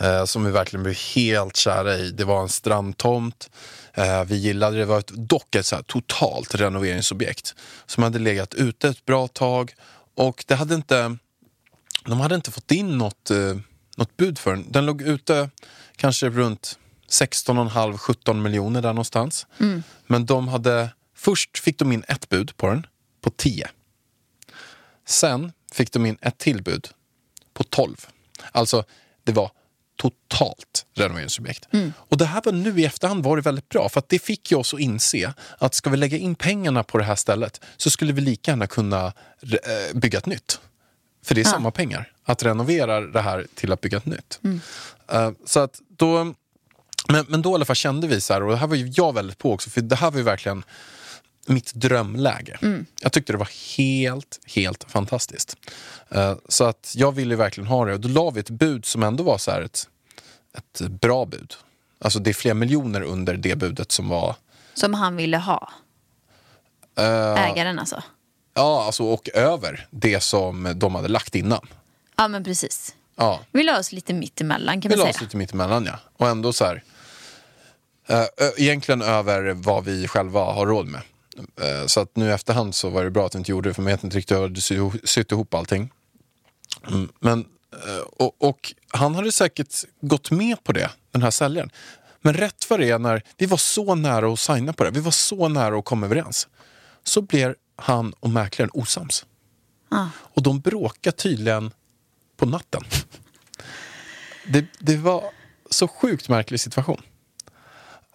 eh, 0.00 0.24
som 0.24 0.44
vi 0.44 0.50
verkligen 0.50 0.82
blev 0.82 0.96
helt 1.14 1.56
kära 1.56 1.96
i. 1.96 2.10
Det 2.10 2.24
var 2.24 2.42
en 2.42 2.48
strandtomt, 2.48 3.50
eh, 3.94 4.24
vi 4.24 4.36
gillade 4.36 4.76
det, 4.76 4.82
det 4.82 4.86
var 4.86 4.98
ett, 4.98 5.10
dock 5.14 5.54
ett 5.54 5.66
så 5.66 5.76
här 5.76 5.82
totalt 5.82 6.54
renoveringsobjekt 6.54 7.54
som 7.86 8.02
hade 8.02 8.18
legat 8.18 8.54
ute 8.54 8.88
ett 8.88 9.04
bra 9.04 9.28
tag 9.28 9.74
och 10.16 10.44
det 10.48 10.54
hade 10.54 10.74
inte, 10.74 11.16
de 12.04 12.20
hade 12.20 12.34
inte 12.34 12.50
fått 12.50 12.70
in 12.70 12.98
något, 12.98 13.30
eh, 13.30 13.56
något 13.96 14.16
bud 14.16 14.38
för 14.38 14.50
den. 14.50 14.72
Den 14.72 14.86
låg 14.86 15.02
ute 15.02 15.50
kanske 15.96 16.28
runt 16.28 16.78
16,5-17 17.08 18.42
miljoner 18.42 18.82
där 18.82 18.92
någonstans. 18.92 19.46
Men 20.06 20.26
de 20.26 20.48
hade, 20.48 20.88
först 21.16 21.58
fick 21.58 21.78
de 21.78 21.92
in 21.92 22.04
ett 22.08 22.28
bud 22.28 22.56
på 22.56 22.68
den 22.68 22.86
på 23.20 23.30
10. 23.30 23.68
Sen 25.06 25.52
fick 25.72 25.92
de 25.92 26.06
in 26.06 26.18
ett 26.20 26.38
tillbud 26.38 26.88
på 27.54 27.64
12. 27.64 28.06
Alltså, 28.52 28.84
det 29.24 29.32
var 29.32 29.50
totalt 29.96 30.86
renoveringsobjekt. 30.94 31.68
Och 31.94 32.16
det 32.16 32.24
här 32.24 32.42
var 32.44 32.52
nu 32.52 32.80
i 32.80 32.84
efterhand 32.84 33.24
var 33.24 33.36
det 33.36 33.42
väldigt 33.42 33.68
bra 33.68 33.88
för 33.88 33.98
att 33.98 34.08
det 34.08 34.18
fick 34.18 34.50
ju 34.50 34.56
oss 34.56 34.74
att 34.74 34.80
inse 34.80 35.34
att 35.58 35.74
ska 35.74 35.90
vi 35.90 35.96
lägga 35.96 36.18
in 36.18 36.34
pengarna 36.34 36.82
på 36.82 36.98
det 36.98 37.04
här 37.04 37.14
stället 37.14 37.60
så 37.76 37.90
skulle 37.90 38.12
vi 38.12 38.20
lika 38.20 38.50
gärna 38.50 38.66
kunna 38.66 39.06
eh, 39.42 39.94
bygga 39.94 40.18
ett 40.18 40.26
nytt. 40.26 40.60
För 41.24 41.34
det 41.34 41.40
är 41.40 41.44
samma 41.44 41.70
pengar 41.70 42.12
att 42.24 42.42
renovera 42.42 43.00
det 43.00 43.20
här 43.20 43.46
till 43.54 43.72
att 43.72 43.80
bygga 43.80 43.98
ett 43.98 44.06
nytt. 44.06 44.40
Eh, 45.08 45.30
så 45.46 45.60
att 45.60 45.80
då, 45.88 46.34
men, 47.08 47.26
men 47.28 47.42
då 47.42 47.50
i 47.50 47.54
alla 47.54 47.64
fall 47.64 47.76
kände 47.76 48.06
vi 48.06 48.20
så 48.20 48.32
här, 48.32 48.42
och 48.42 48.50
det 48.50 48.56
här 48.56 48.66
var 48.66 48.76
ju 48.76 48.92
jag 48.96 49.12
väldigt 49.14 49.38
på 49.38 49.52
också, 49.52 49.70
för 49.70 49.80
det 49.80 49.96
här 49.96 50.10
var 50.10 50.18
ju 50.18 50.24
verkligen 50.24 50.64
mitt 51.46 51.74
drömläge. 51.74 52.58
Jag 53.00 53.12
tyckte 53.12 53.32
det 53.32 53.38
var 53.38 53.76
helt, 53.76 54.40
helt 54.46 54.84
fantastiskt. 54.88 55.56
Eh, 56.10 56.34
så 56.48 56.64
att 56.64 56.92
jag 56.96 57.12
ville 57.12 57.36
verkligen 57.36 57.66
ha 57.68 57.84
det. 57.84 57.92
Och 57.94 58.00
då 58.00 58.08
la 58.08 58.30
vi 58.30 58.40
ett 58.40 58.50
bud 58.50 58.84
som 58.84 59.02
ändå 59.02 59.24
var 59.24 59.38
så 59.38 59.50
här 59.50 59.60
ett, 59.62 59.88
ett 60.54 60.80
bra 60.80 61.24
bud. 61.26 61.54
Alltså 61.98 62.18
det 62.18 62.30
är 62.30 62.34
flera 62.34 62.54
miljoner 62.54 63.02
under 63.02 63.34
det 63.36 63.56
budet 63.56 63.92
som 63.92 64.08
var... 64.08 64.36
Som 64.74 64.94
han 64.94 65.16
ville 65.16 65.36
ha. 65.36 65.72
eh, 66.98 67.50
Ägaren 67.50 67.78
alltså. 67.78 68.02
ja, 68.54 68.84
alltså 68.84 69.04
och 69.04 69.28
över 69.34 69.86
det 69.90 70.20
som 70.20 70.72
de 70.76 70.94
hade 70.94 71.08
lagt 71.08 71.34
innan. 71.34 71.66
Ja 72.16 72.28
men 72.28 72.44
precis. 72.44 72.94
Ja, 73.16 73.40
Vi 73.52 73.62
la 73.62 73.78
oss 73.78 73.92
lite 73.92 74.14
mitt 74.14 74.40
emellan 74.40 74.80
kan 74.80 74.90
vi 74.90 74.96
man 74.96 74.98
la 74.98 75.12
säga. 75.12 75.14
oss 75.16 75.20
lite 75.22 75.36
mittemellan 75.36 75.84
ja. 75.86 75.98
Och 76.16 76.28
ändå 76.28 76.52
så 76.52 76.64
här... 76.64 76.82
ö- 78.06 78.26
egentligen 78.56 79.02
över 79.02 79.52
vad 79.52 79.84
vi 79.84 80.08
själva 80.08 80.40
har 80.44 80.66
råd 80.66 80.86
med. 80.86 81.00
Eh, 81.36 81.86
så 81.86 82.00
att 82.00 82.16
nu 82.16 82.28
i 82.28 82.32
efterhand 82.32 82.74
så 82.74 82.90
var 82.90 83.04
det 83.04 83.10
bra 83.10 83.26
att 83.26 83.34
vi 83.34 83.38
inte 83.38 83.50
gjorde 83.50 83.70
det, 83.70 83.74
för 83.74 83.82
man 83.82 83.92
vet 83.92 84.04
inte 84.04 84.16
riktigt 84.16 84.30
hur 84.30 84.42
jag 84.42 84.48
hade 84.48 84.60
sy- 84.60 84.98
sytt 85.04 85.32
ihop 85.32 85.54
allting. 85.54 85.92
Mm, 86.88 87.12
men, 87.20 87.40
eh, 87.86 88.06
och, 88.16 88.42
och 88.42 88.74
han 88.88 89.14
hade 89.14 89.32
säkert 89.32 89.74
gått 90.00 90.30
med 90.30 90.64
på 90.64 90.72
det, 90.72 90.90
den 91.10 91.22
här 91.22 91.30
säljaren. 91.30 91.70
Men 92.20 92.34
rätt 92.34 92.70
vad 92.70 92.80
det 92.80 92.90
är, 92.90 92.98
när 92.98 93.22
vi 93.36 93.46
var 93.46 93.56
så 93.56 93.94
nära 93.94 94.32
att 94.32 94.40
signa 94.40 94.72
på 94.72 94.84
det, 94.84 94.90
vi 94.90 95.00
var 95.00 95.10
så 95.10 95.48
nära 95.48 95.78
att 95.78 95.84
komma 95.84 96.06
överens, 96.06 96.48
så 97.04 97.22
blev 97.22 97.54
han 97.76 98.12
och 98.12 98.30
mäklaren 98.30 98.70
osams. 98.74 99.26
Och 100.12 100.42
de 100.42 100.60
bråkade 100.60 101.16
tydligen 101.16 101.70
på 102.36 102.46
natten. 102.46 102.82
Det, 104.46 104.64
det 104.78 104.96
var 104.96 105.24
så 105.70 105.88
sjukt 105.88 106.28
märklig 106.28 106.60
situation. 106.60 107.02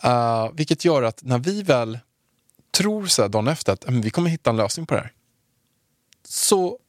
Uh, 0.05 0.51
vilket 0.53 0.85
gör 0.85 1.03
att 1.03 1.23
när 1.23 1.39
vi 1.39 1.63
väl 1.63 1.99
tror 2.77 3.05
så 3.05 3.21
här 3.21 3.29
dagen 3.29 3.47
efter 3.47 3.73
att 3.73 3.85
"Men 3.85 4.01
vi 4.01 4.09
kommer 4.09 4.29
hitta 4.29 4.49
en 4.49 4.57
lösning 4.57 4.85
på 4.85 4.95
det 4.95 5.01
här. 5.01 5.11
Så 6.23 6.79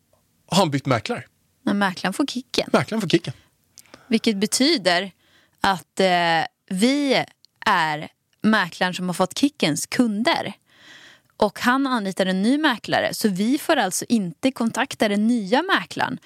har 0.46 0.58
han 0.58 0.70
bytt 0.70 0.86
mäklare. 0.86 1.24
När 1.62 1.74
mäklaren 1.74 2.12
får 2.14 2.26
kicken. 2.26 2.70
Mäklaren 2.72 3.00
får 3.00 3.08
kicken. 3.08 3.32
Vilket 4.06 4.36
betyder 4.36 5.12
att 5.60 6.00
eh, 6.00 6.42
vi 6.70 7.24
är 7.66 8.08
mäklaren 8.42 8.94
som 8.94 9.06
har 9.08 9.14
fått 9.14 9.38
kickens 9.38 9.86
kunder. 9.86 10.52
Och 11.36 11.60
han 11.60 11.86
anlitar 11.86 12.26
en 12.26 12.42
ny 12.42 12.58
mäklare 12.58 13.14
så 13.14 13.28
vi 13.28 13.58
får 13.58 13.76
alltså 13.76 14.04
inte 14.08 14.52
kontakta 14.52 15.08
den 15.08 15.26
nya 15.26 15.62
mäklaren. 15.62 16.18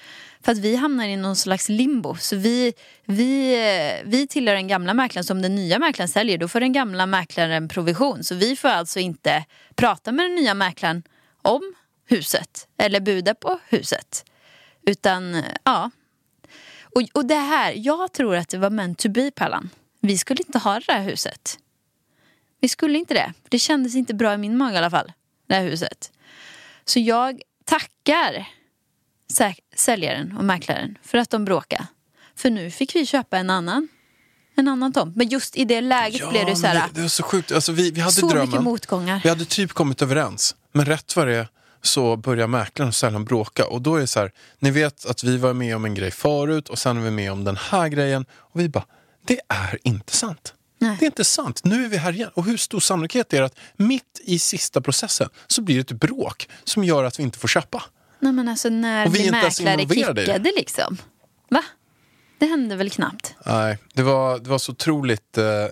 För 0.43 0.51
att 0.51 0.57
vi 0.57 0.75
hamnar 0.75 1.05
i 1.05 1.15
någon 1.15 1.35
slags 1.35 1.69
limbo. 1.69 2.15
Så 2.15 2.35
vi, 2.35 2.73
vi, 3.05 3.55
vi 4.05 4.27
tillhör 4.27 4.55
den 4.55 4.67
gamla 4.67 4.93
mäklaren 4.93 5.23
Så 5.23 5.33
om 5.33 5.41
den 5.41 5.55
nya 5.55 5.79
mäklaren 5.79 6.09
säljer. 6.09 6.37
Då 6.37 6.47
får 6.47 6.59
den 6.59 6.73
gamla 6.73 7.05
mäklaren 7.05 7.67
provision. 7.67 8.23
Så 8.23 8.35
vi 8.35 8.55
får 8.55 8.69
alltså 8.69 8.99
inte 8.99 9.45
prata 9.75 10.11
med 10.11 10.25
den 10.25 10.35
nya 10.35 10.53
mäklaren 10.53 11.03
om 11.41 11.75
huset. 12.07 12.67
Eller 12.77 12.99
buda 12.99 13.35
på 13.35 13.59
huset. 13.69 14.25
Utan 14.85 15.43
ja, 15.63 15.91
och, 16.95 17.01
och 17.13 17.25
det 17.25 17.35
här, 17.35 17.73
jag 17.75 18.13
tror 18.13 18.35
att 18.35 18.49
det 18.49 18.57
var 18.57 18.69
meant 18.69 18.99
to 18.99 19.09
be 19.09 19.31
Pallan. 19.31 19.69
Vi 19.99 20.17
skulle 20.17 20.43
inte 20.47 20.59
ha 20.59 20.73
det 20.73 20.85
där 20.87 21.01
huset. 21.01 21.59
Vi 22.59 22.69
skulle 22.69 22.97
inte 22.97 23.13
det. 23.13 23.33
Det 23.49 23.59
kändes 23.59 23.95
inte 23.95 24.13
bra 24.13 24.33
i 24.33 24.37
min 24.37 24.57
mage 24.57 24.73
i 24.73 24.77
alla 24.77 24.89
fall. 24.89 25.11
Det 25.47 25.55
här 25.55 25.63
huset. 25.63 26.11
Så 26.85 26.99
jag 26.99 27.41
tackar 27.65 28.47
säljaren 29.75 30.37
och 30.37 30.45
mäklaren 30.45 30.97
för 31.03 31.17
att 31.17 31.29
de 31.29 31.45
bråkade. 31.45 31.87
För 32.35 32.49
nu 32.49 32.71
fick 32.71 32.95
vi 32.95 33.05
köpa 33.05 33.37
en 33.37 33.49
annan. 33.49 33.87
En 34.55 34.67
annan 34.67 34.93
tomt. 34.93 35.15
Men 35.15 35.27
just 35.27 35.57
i 35.57 35.65
det 35.65 35.81
läget 35.81 36.29
blev 36.29 36.45
det 36.45 36.55
så 36.55 36.67
här. 36.67 36.89
det, 36.93 37.01
var 37.01 37.07
så 37.07 37.23
sjukt. 37.23 37.51
Alltså, 37.51 37.71
vi, 37.71 37.91
vi 37.91 38.01
hade 38.01 38.13
så 38.13 38.25
mycket 38.25 38.41
drömmen. 38.41 38.63
motgångar. 38.63 39.21
Vi 39.23 39.29
hade 39.29 39.45
typ 39.45 39.71
kommit 39.71 40.01
överens. 40.01 40.55
Men 40.71 40.85
rätt 40.85 41.15
vad 41.15 41.27
det 41.27 41.35
är 41.35 41.47
så 41.81 42.17
börjar 42.17 42.47
mäklaren 42.47 42.87
och 42.87 42.95
säljaren 42.95 43.25
bråka. 43.25 43.65
Och 43.67 43.81
då 43.81 43.95
är 43.95 43.99
det 43.99 44.07
så 44.07 44.19
här, 44.19 44.31
ni 44.59 44.71
vet 44.71 45.05
att 45.05 45.23
vi 45.23 45.37
var 45.37 45.53
med 45.53 45.75
om 45.75 45.85
en 45.85 45.93
grej 45.93 46.11
förut 46.11 46.69
och 46.69 46.79
sen 46.79 46.97
är 46.97 47.01
vi 47.01 47.11
med 47.11 47.31
om 47.31 47.43
den 47.43 47.57
här 47.57 47.87
grejen. 47.87 48.25
Och 48.33 48.59
vi 48.59 48.69
bara, 48.69 48.85
det 49.25 49.39
är 49.49 49.79
inte 49.83 50.15
sant. 50.15 50.53
Nej. 50.79 50.97
Det 50.99 51.05
är 51.05 51.07
inte 51.07 51.25
sant. 51.25 51.61
Nu 51.63 51.85
är 51.85 51.89
vi 51.89 51.97
här 51.97 52.13
igen. 52.13 52.29
Och 52.33 52.43
hur 52.43 52.57
stor 52.57 52.79
sannolikhet 52.79 53.33
är 53.33 53.39
det 53.39 53.45
att 53.45 53.59
mitt 53.75 54.21
i 54.23 54.39
sista 54.39 54.81
processen 54.81 55.29
så 55.47 55.61
blir 55.61 55.75
det 55.75 55.81
ett 55.81 55.99
bråk 55.99 56.49
som 56.63 56.83
gör 56.83 57.03
att 57.03 57.19
vi 57.19 57.23
inte 57.23 57.39
får 57.39 57.47
köpa? 57.47 57.83
Nej 58.23 58.31
men 58.33 58.47
alltså 58.47 58.69
när 58.69 59.07
Och 59.07 59.15
vi 59.15 59.31
mäklare 59.31 59.87
kickade 59.87 60.51
liksom. 60.55 60.97
Va? 61.49 61.63
Det 62.37 62.45
hände 62.45 62.75
väl 62.75 62.89
knappt? 62.89 63.35
Nej, 63.45 63.77
det 63.93 64.03
var, 64.03 64.39
det 64.39 64.49
var 64.49 64.57
så 64.57 64.71
otroligt 64.71 65.37
eh, 65.37 65.45
eh, 65.45 65.69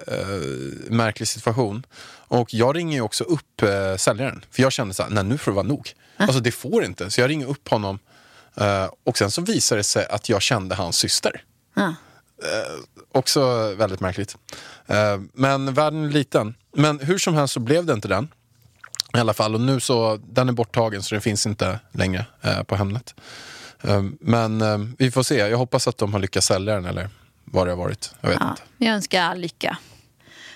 märklig 0.89 1.27
situation. 1.27 1.85
Och 2.27 2.53
jag 2.53 2.75
ringer 2.75 2.97
ju 2.97 3.01
också 3.01 3.23
upp 3.23 3.61
eh, 3.61 3.95
säljaren. 3.97 4.45
För 4.51 4.61
jag 4.61 4.71
kände 4.71 4.93
så 4.93 5.03
här, 5.03 5.09
nej 5.09 5.23
nu 5.23 5.37
får 5.37 5.51
det 5.51 5.55
vara 5.55 5.67
nog. 5.67 5.93
Alltså 6.17 6.39
det 6.39 6.51
får 6.51 6.83
inte. 6.83 7.11
Så 7.11 7.21
jag 7.21 7.29
ringer 7.29 7.49
upp 7.49 7.69
honom. 7.69 7.99
Eh, 8.55 8.89
och 9.05 9.17
sen 9.17 9.31
så 9.31 9.41
visar 9.41 9.77
det 9.77 9.83
sig 9.83 10.05
att 10.09 10.29
jag 10.29 10.41
kände 10.41 10.75
hans 10.75 10.97
syster. 10.97 11.43
Ja. 11.73 11.95
Också 13.11 13.73
väldigt 13.73 13.99
märkligt. 13.99 14.37
Eh, 14.87 15.19
men 15.33 15.73
världen 15.73 16.05
är 16.05 16.09
liten. 16.09 16.55
Men 16.75 16.99
hur 16.99 17.17
som 17.17 17.33
helst 17.33 17.53
så 17.53 17.59
blev 17.59 17.85
det 17.85 17.93
inte 17.93 18.07
den. 18.07 18.27
I 19.13 19.19
alla 19.19 19.33
fall. 19.33 19.55
Och 19.55 19.61
nu 19.61 19.79
så, 19.79 20.19
den 20.29 20.49
är 20.49 20.53
borttagen 20.53 21.03
så 21.03 21.15
den 21.15 21.21
finns 21.21 21.45
inte 21.45 21.79
längre 21.91 22.25
eh, 22.41 22.63
på 22.63 22.75
Hemnet. 22.75 23.15
Eh, 23.81 24.03
men 24.19 24.61
eh, 24.61 24.77
vi 24.97 25.11
får 25.11 25.23
se. 25.23 25.35
Jag 25.37 25.57
hoppas 25.57 25.87
att 25.87 25.97
de 25.97 26.13
har 26.13 26.19
lyckats 26.19 26.47
sälja 26.47 26.73
den 26.75 26.85
eller 26.85 27.09
vad 27.45 27.67
det 27.67 27.71
har 27.71 27.77
varit. 27.77 28.13
Jag 28.21 28.29
vet 28.29 28.37
Ja, 28.41 28.49
inte. 28.49 28.61
jag 28.77 28.93
önskar 28.95 29.21
all 29.23 29.39
lycka. 29.39 29.77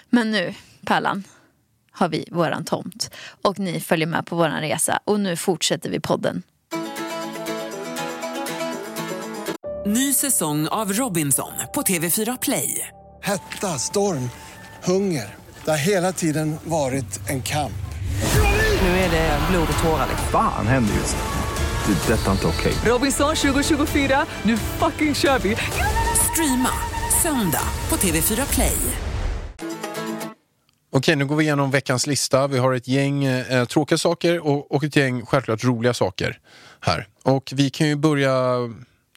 Men 0.10 0.32
nu, 0.32 0.54
Pärlan, 0.86 1.24
har 1.92 2.08
vi 2.10 2.28
våran 2.32 2.66
tomt. 2.66 3.12
Och 3.42 3.60
ni 3.60 3.80
följer 3.80 4.08
med 4.08 4.26
på 4.26 4.36
våran 4.36 4.62
resa. 4.62 5.00
Och 5.06 5.20
nu 5.20 5.36
fortsätter 5.38 5.90
vi 5.90 6.00
podden. 6.00 6.44
Ny 9.86 10.14
säsong 10.14 10.68
av 10.68 10.94
Robinson 10.94 11.52
på 11.76 11.82
TV4 11.82 12.38
Play. 12.42 12.88
Hetta, 13.24 13.68
storm, 13.80 14.30
hunger. 14.84 15.36
Det 15.66 15.72
har 15.72 15.78
hela 15.78 16.12
tiden 16.12 16.56
varit 16.64 17.30
en 17.30 17.42
kamp. 17.42 17.85
Nu 18.86 18.92
är 18.92 19.12
det 19.12 19.40
blod 19.50 19.68
och 19.78 19.84
tårar. 19.84 20.08
liksom. 20.10 20.28
Fan 20.28 20.68
händer 20.68 20.94
just 20.94 21.16
nu. 21.16 21.94
Det. 21.94 22.14
är 22.14 22.18
Detta 22.18 22.28
är 22.28 22.32
inte 22.32 22.48
okej. 22.48 22.74
Robinson 22.86 23.36
2024, 23.36 24.26
nu 24.44 24.58
fucking 24.58 25.16
kör 25.16 25.40
vi! 25.40 25.56
Streama 26.32 26.70
söndag 27.24 27.68
på 27.90 27.96
TV4 27.96 28.54
Play. 28.54 28.78
Okej, 30.92 31.16
nu 31.16 31.26
går 31.26 31.36
vi 31.36 31.44
igenom 31.44 31.72
veckans 31.72 32.08
lista. 32.08 32.48
Vi 32.48 32.58
har 32.58 32.74
ett 32.74 32.88
gäng 32.88 33.24
eh, 33.24 33.66
tråkiga 33.66 33.98
saker 33.98 34.48
och, 34.48 34.72
och 34.72 34.84
ett 34.84 34.96
gäng 34.96 35.26
självklart 35.26 35.64
roliga 35.64 35.94
saker 35.94 36.40
här. 36.80 37.08
Och 37.24 37.54
vi 37.56 37.70
kan 37.70 37.88
ju 37.88 37.96
börja... 37.96 38.56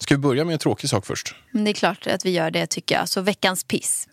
Ska 0.01 0.15
vi 0.15 0.19
börja 0.19 0.45
med 0.45 0.53
en 0.53 0.59
tråkig 0.59 0.91
sak 0.91 1.07
först? 1.07 1.35
Men 1.51 1.65
det 1.65 1.71
är 1.71 1.73
klart 1.73 2.07
att 2.07 2.25
vi 2.25 2.31
gör 2.31 2.51
det 2.51 2.67
tycker 2.67 2.95
jag. 2.95 3.09
Så 3.09 3.21
veckans 3.21 3.65
piss. 3.65 4.09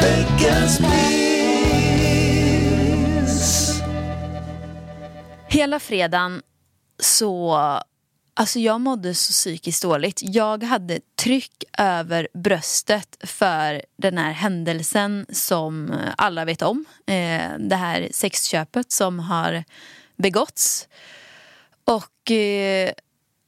Veckans 0.00 0.80
miss. 0.80 1.31
Hela 5.52 5.80
fredagen 5.80 6.42
så... 6.98 7.54
Alltså 8.34 8.58
jag 8.58 8.80
mådde 8.80 9.14
så 9.14 9.32
psykiskt 9.32 9.82
dåligt. 9.82 10.20
Jag 10.22 10.62
hade 10.62 11.00
tryck 11.22 11.64
över 11.78 12.28
bröstet 12.34 13.16
för 13.20 13.82
den 13.96 14.18
här 14.18 14.32
händelsen 14.32 15.26
som 15.28 15.94
alla 16.16 16.44
vet 16.44 16.62
om. 16.62 16.84
Eh, 17.06 17.50
det 17.58 17.76
här 17.76 18.08
sexköpet 18.12 18.92
som 18.92 19.18
har 19.18 19.64
begåtts. 20.16 20.88
Och 21.84 22.30
eh, 22.30 22.92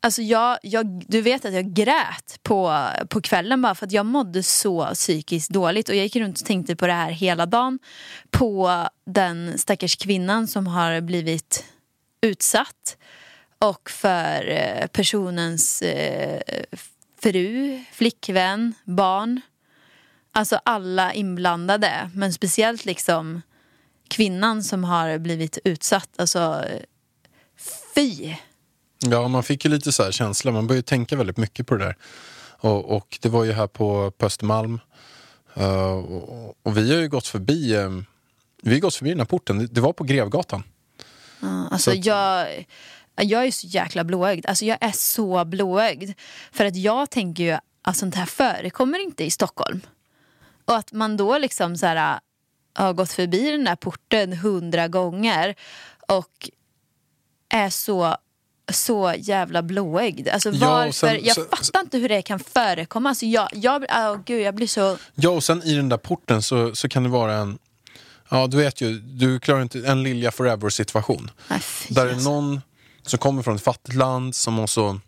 alltså 0.03 0.23
jag, 0.23 0.59
jag, 0.63 1.05
du 1.09 1.21
vet 1.21 1.45
att 1.45 1.55
jag 1.55 1.75
grät 1.75 2.39
på, 2.43 2.87
på 3.09 3.21
kvällen 3.21 3.63
bara 3.63 3.75
för 3.75 3.87
att 3.87 3.93
jag 3.93 4.07
mådde 4.07 4.43
så 4.43 4.91
psykiskt 4.95 5.51
dåligt. 5.51 5.89
Och 5.89 5.95
jag 5.95 6.03
gick 6.03 6.17
runt 6.17 6.41
och 6.41 6.47
tänkte 6.47 6.77
på 6.77 6.87
det 6.87 6.93
här 6.93 7.11
hela 7.11 7.47
dagen. 7.47 7.79
På 8.31 8.87
den 9.07 9.59
stackars 9.59 9.97
kvinnan 9.97 10.47
som 10.47 10.67
har 10.67 11.01
blivit 11.01 11.65
utsatt. 12.25 12.97
Och 13.59 13.91
för 13.91 14.51
eh, 14.51 14.87
personens 14.87 15.83
eh, 15.83 16.41
fru, 17.21 17.85
flickvän, 17.93 18.75
barn. 18.85 19.41
Alltså 20.33 20.61
alla 20.65 21.13
inblandade. 21.13 22.11
Men 22.15 22.33
speciellt 22.33 22.85
liksom 22.85 23.43
kvinnan 24.09 24.65
som 24.65 24.85
har 24.85 25.19
blivit 25.19 25.59
utsatt. 25.65 26.11
Alltså 26.17 26.65
fy. 27.95 28.35
Ja, 28.99 29.29
man 29.29 29.43
fick 29.43 29.65
ju 29.65 29.71
lite 29.71 29.93
så 29.93 30.03
här 30.03 30.13
känsla. 30.13 30.53
Man 30.53 30.67
började 30.67 30.87
tänka 30.87 31.17
väldigt 31.17 31.37
mycket 31.37 31.67
på 31.67 31.77
det 31.77 31.85
där. 31.85 31.97
Och, 32.65 32.97
och 32.97 33.19
det 33.23 33.29
var 33.29 33.45
ju 33.45 33.53
här 33.53 33.67
på, 33.67 34.11
på 34.11 34.27
Östermalm. 34.27 34.81
Uh, 35.57 35.93
och, 35.93 36.57
och 36.63 36.77
vi 36.77 36.95
har 36.95 37.01
ju 37.01 37.09
gått 37.09 37.27
förbi, 37.27 37.75
eh, 37.75 37.91
vi 38.63 38.73
har 38.73 38.81
gått 38.81 38.95
förbi 38.95 39.11
den 39.11 39.19
här 39.19 39.27
porten. 39.27 39.59
Det, 39.59 39.67
det 39.67 39.81
var 39.81 39.93
på 39.93 40.05
Grevgatan. 40.05 40.63
Alltså 41.71 41.91
Så 41.91 41.99
att- 41.99 42.05
jag, 42.07 42.67
jag 43.17 43.45
är 43.47 43.51
så 43.51 43.67
jäkla 43.67 44.05
blåögd. 44.05 44.47
Alltså 44.47 44.65
jag 44.65 44.79
är 44.81 44.93
så 44.93 45.45
blåögd. 45.45 46.13
För 46.53 46.65
att 46.65 46.77
jag 46.77 47.11
tänker 47.11 47.43
ju 47.45 47.59
att 47.83 47.97
sånt 47.97 48.15
här 48.15 48.27
förekommer 48.27 48.99
inte 48.99 49.25
i 49.25 49.31
Stockholm. 49.31 49.81
Och 50.65 50.77
att 50.77 50.93
man 50.93 51.17
då 51.17 51.39
liksom 51.39 51.77
så 51.77 51.87
här, 51.87 52.21
har 52.75 52.93
gått 52.93 53.13
förbi 53.13 53.51
den 53.51 53.65
där 53.65 53.77
porten 53.77 54.33
hundra 54.33 54.89
gånger 54.89 55.55
och 56.09 56.51
är 57.49 57.71
så 57.71 58.17
så 58.73 59.15
jävla 59.19 59.63
blåögd. 59.63 60.29
Alltså 60.29 60.51
varför? 60.51 60.93
sen- 60.93 61.25
jag 61.25 61.35
så- 61.35 61.45
fattar 61.45 61.81
inte 61.81 61.99
hur 61.99 62.09
det 62.09 62.23
kan 62.23 62.39
förekomma. 62.39 63.09
Alltså 63.09 63.27
jag, 63.27 63.49
jag, 63.53 63.83
oh, 63.85 64.19
gud, 64.27 64.41
jag 64.41 64.55
blir 64.55 64.67
så... 64.67 64.99
Ja, 65.15 65.31
och 65.31 65.45
sen 65.45 65.63
i 65.63 65.75
den 65.75 65.89
där 65.89 65.97
porten 65.97 66.43
så, 66.43 66.75
så 66.75 66.89
kan 66.89 67.03
det 67.03 67.09
vara 67.09 67.35
en, 67.35 67.59
ja 68.35 68.47
du 68.47 68.57
vet 68.57 68.81
ju, 68.81 68.99
du 68.99 69.41
klarar 69.41 69.63
inte, 69.63 69.87
en 69.87 70.03
Lilja 70.03 70.31
Forever 70.31 70.71
situation. 70.71 71.31
Nej, 71.49 71.61
fy, 71.61 71.95
Där 71.95 72.07
är 72.07 72.13
alltså. 72.13 72.31
någon 72.31 72.61
som 73.03 73.19
kommer 73.19 73.43
från 73.43 73.57
ett 73.57 73.63
fattigt 73.63 73.95
land 73.97 74.35
som 74.35 74.55
mår 74.55 74.67
så 74.67 75.01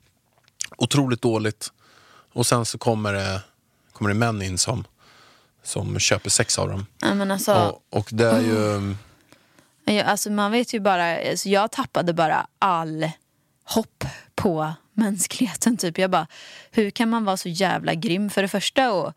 otroligt 0.79 1.23
dåligt. 1.23 1.73
Och 2.33 2.47
sen 2.47 2.65
så 2.65 2.79
kommer 2.79 3.13
det, 3.13 3.41
kommer 3.93 4.09
det 4.11 4.15
män 4.15 4.43
in 4.43 4.59
som, 4.59 4.85
som 5.63 5.99
köper 5.99 6.31
sex 6.31 6.59
av 6.59 6.69
dem. 6.69 6.87
Nej, 7.03 7.15
men 7.15 7.31
alltså, 7.31 7.55
Och, 7.55 7.99
och 7.99 8.09
det 8.13 8.31
är 8.31 8.41
ju... 8.41 8.95
Ja, 9.85 10.05
Alltså 10.05 10.31
man 10.31 10.53
vet 10.53 10.75
ju 10.75 10.81
bara, 10.81 11.31
alltså 11.31 11.49
jag 11.49 11.73
tappade 11.73 12.13
bara 12.13 12.47
all 12.59 13.11
hopp 13.65 14.05
på 14.35 14.73
mänskligheten. 14.93 15.77
Typ. 15.77 15.99
Jag 15.99 16.11
bara, 16.11 16.27
hur 16.71 16.91
kan 16.91 17.09
man 17.11 17.25
vara 17.25 17.37
så 17.37 17.49
jävla 17.49 17.95
grym? 17.95 18.31
För 18.31 18.43
det 18.43 18.49
första 18.49 18.93
och 18.93 19.13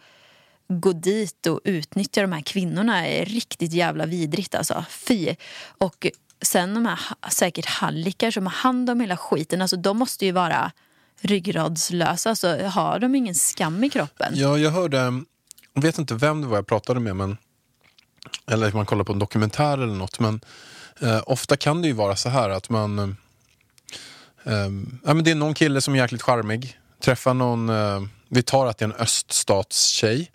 gå 0.70 0.94
dit 0.94 1.48
och 1.48 1.60
utnyttja 1.64 2.22
de 2.22 2.32
här 2.32 2.42
kvinnorna 2.42 3.08
är 3.08 3.26
riktigt 3.26 3.74
jävla 3.74 4.06
vidrigt. 4.06 4.56
Alltså. 4.56 4.86
Fy. 4.90 5.36
Och 5.78 6.08
sen 6.42 6.74
de 6.74 6.86
här 6.86 7.00
säkert 7.32 7.66
hallickar 7.66 8.32
som 8.32 8.46
har 8.46 8.54
hand 8.54 8.90
om 8.90 9.00
hela 9.00 9.18
skiten. 9.18 9.62
Alltså, 9.62 9.78
de 9.78 9.98
måste 9.98 10.26
ju 10.26 10.32
vara 10.32 10.72
ryggradslösa. 11.22 12.30
Alltså, 12.30 12.58
har 12.58 13.00
de 13.00 13.16
ingen 13.16 13.36
skam 13.36 13.84
i 13.84 13.90
kroppen? 13.90 14.34
Ja, 14.36 14.58
jag 14.58 14.72
hörde, 14.72 14.98
jag 15.74 15.82
vet 15.82 15.98
inte 15.98 16.16
vem 16.16 16.42
det 16.42 16.48
var 16.48 16.56
jag 16.56 16.68
pratade 16.68 17.00
med, 17.00 17.16
men, 17.16 17.38
eller 18.52 18.72
man 18.72 18.86
kollar 18.86 19.04
på 19.04 19.14
en 19.14 19.20
dokumentär 19.20 19.74
eller 19.78 19.96
något, 19.96 20.20
men 20.20 20.42
Eh, 21.02 21.22
ofta 21.26 21.58
kan 21.58 21.82
det 21.82 21.88
ju 21.88 21.94
vara 21.94 22.16
så 22.16 22.30
här 22.30 22.50
att 22.50 22.70
man... 22.70 23.00
eh, 23.00 23.10
eh 24.54 24.70
ja, 25.04 25.14
men 25.14 25.24
det 25.24 25.32
är 25.32 25.36
någon 25.36 25.54
kille 25.54 25.82
som 25.82 25.96
är 25.96 25.98
jäkligt 25.98 26.22
charmig. 26.22 26.80
Träffar 27.02 27.34
någon... 27.34 27.70
eh, 27.70 28.02
vi 28.30 28.44
tar 28.44 28.66
att 28.66 28.78
det 28.78 28.86
är 28.86 28.90
en 28.90 28.96
öststatstjej. 28.96 30.32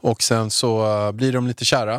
Och 0.00 0.22
sen 0.22 0.50
så 0.50 0.86
eh, 1.06 1.12
blir 1.12 1.32
de 1.32 1.46
lite 1.46 1.64
kära. 1.64 1.94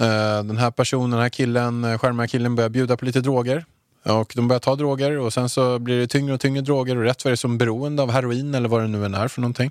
Eh, 0.00 0.44
den 0.44 0.56
här 0.56 0.70
personen, 0.70 1.10
den 1.10 1.20
här 1.20 1.28
killen, 1.28 1.84
eh, 1.84 1.90
uh, 1.90 1.98
charmiga 1.98 2.26
killen 2.26 2.56
börjar 2.56 2.70
bjuda 2.70 2.96
på 2.96 3.04
lite 3.04 3.20
droger. 3.20 3.64
Och 4.04 4.32
de 4.36 4.48
börjar 4.48 4.60
ta 4.60 4.76
droger 4.76 5.18
och 5.18 5.32
sen 5.32 5.48
så 5.48 5.78
blir 5.78 5.98
det 5.98 6.06
tyngre 6.06 6.34
och 6.34 6.40
tyngre 6.40 6.62
droger 6.62 6.96
och 6.96 7.02
rätt 7.02 7.24
vad 7.24 7.30
det 7.30 7.34
är 7.34 7.36
som 7.36 7.58
beroende 7.58 8.02
av 8.02 8.10
heroin 8.10 8.54
eller 8.54 8.68
vad 8.68 8.80
det 8.80 8.88
nu 8.88 9.04
än 9.04 9.14
är 9.14 9.28
för 9.28 9.40
någonting. 9.40 9.70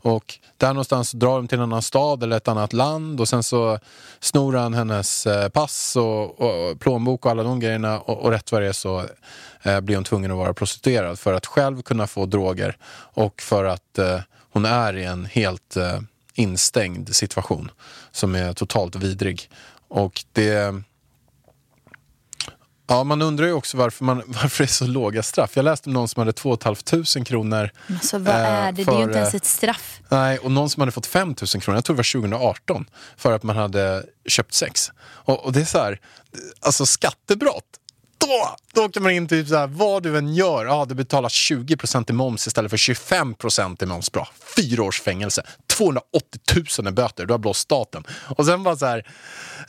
Och 0.00 0.38
där 0.56 0.68
någonstans 0.68 1.12
drar 1.12 1.36
de 1.36 1.48
till 1.48 1.58
en 1.58 1.62
annan 1.62 1.82
stad 1.82 2.22
eller 2.22 2.36
ett 2.36 2.48
annat 2.48 2.72
land 2.72 3.20
och 3.20 3.28
sen 3.28 3.42
så 3.42 3.78
snor 4.20 4.54
han 4.54 4.74
hennes 4.74 5.26
pass 5.52 5.96
och, 5.96 6.40
och 6.40 6.80
plånbok 6.80 7.24
och 7.24 7.30
alla 7.30 7.42
de 7.42 7.60
grejerna 7.60 8.00
och, 8.00 8.18
och 8.18 8.30
rätt 8.30 8.52
vad 8.52 8.62
det 8.62 8.68
är 8.68 8.72
så 8.72 9.04
eh, 9.62 9.80
blir 9.80 9.96
hon 9.96 10.04
tvungen 10.04 10.30
att 10.30 10.36
vara 10.36 10.54
prostituerad 10.54 11.18
för 11.18 11.34
att 11.34 11.46
själv 11.46 11.82
kunna 11.82 12.06
få 12.06 12.26
droger 12.26 12.76
och 13.14 13.42
för 13.42 13.64
att 13.64 13.98
eh, 13.98 14.20
hon 14.58 14.64
är 14.64 14.96
i 14.96 15.04
en 15.04 15.24
helt 15.24 15.76
eh, 15.76 16.00
instängd 16.34 17.16
situation 17.16 17.70
som 18.10 18.34
är 18.34 18.52
totalt 18.52 18.96
vidrig. 18.96 19.50
Och 19.88 20.24
det... 20.32 20.74
Ja, 22.86 23.04
man 23.04 23.22
undrar 23.22 23.46
ju 23.46 23.52
också 23.52 23.76
varför, 23.76 24.04
man, 24.04 24.22
varför 24.26 24.64
det 24.64 24.70
är 24.70 24.72
så 24.72 24.86
låga 24.86 25.22
straff. 25.22 25.56
Jag 25.56 25.64
läste 25.64 25.88
om 25.88 25.94
någon 25.94 26.08
som 26.08 26.20
hade 26.20 26.32
2 26.32 26.58
500 26.62 27.24
kronor. 27.24 27.70
Alltså 27.88 28.18
vad 28.18 28.34
eh, 28.34 28.40
är 28.40 28.72
det? 28.72 28.76
Det 28.76 28.82
är 28.82 28.84
för, 28.84 28.98
ju 28.98 29.04
inte 29.04 29.18
ens 29.18 29.34
eh, 29.34 29.36
ett 29.36 29.44
straff. 29.44 30.00
Nej, 30.08 30.38
och 30.38 30.50
någon 30.50 30.70
som 30.70 30.80
hade 30.80 30.92
fått 30.92 31.06
5 31.06 31.28
000 31.28 31.36
kronor, 31.36 31.76
jag 31.76 31.84
tror 31.84 31.96
det 31.96 31.98
var 31.98 32.20
2018, 32.20 32.86
för 33.16 33.32
att 33.32 33.42
man 33.42 33.56
hade 33.56 34.04
köpt 34.28 34.54
sex. 34.54 34.90
Och, 35.00 35.44
och 35.44 35.52
det 35.52 35.60
är 35.60 35.64
så 35.64 35.78
här, 35.78 36.00
alltså 36.60 36.86
skattebrott. 36.86 37.77
Då, 38.18 38.56
då 38.74 38.84
åker 38.84 39.00
man 39.00 39.12
in 39.12 39.28
typ 39.28 39.48
så 39.48 39.56
här, 39.56 39.66
vad 39.66 40.02
du 40.02 40.18
än 40.18 40.34
gör, 40.34 40.64
ja 40.64 40.84
du 40.88 40.94
betalar 40.94 41.28
20% 41.28 42.10
i 42.10 42.12
moms 42.12 42.46
istället 42.46 42.70
för 42.70 42.76
25% 42.76 43.82
i 43.82 43.86
moms. 43.86 44.12
Bra, 44.12 44.28
fyra 44.56 44.82
års 44.82 45.00
fängelse, 45.00 45.42
280 45.66 46.40
000 46.78 46.88
i 46.88 46.92
böter, 46.92 47.26
du 47.26 47.32
har 47.34 47.38
blåst 47.38 47.60
staten. 47.60 48.04
Och 48.36 48.46
sen 48.46 48.62
bara 48.62 48.76
så 48.76 48.86
här, 48.86 49.06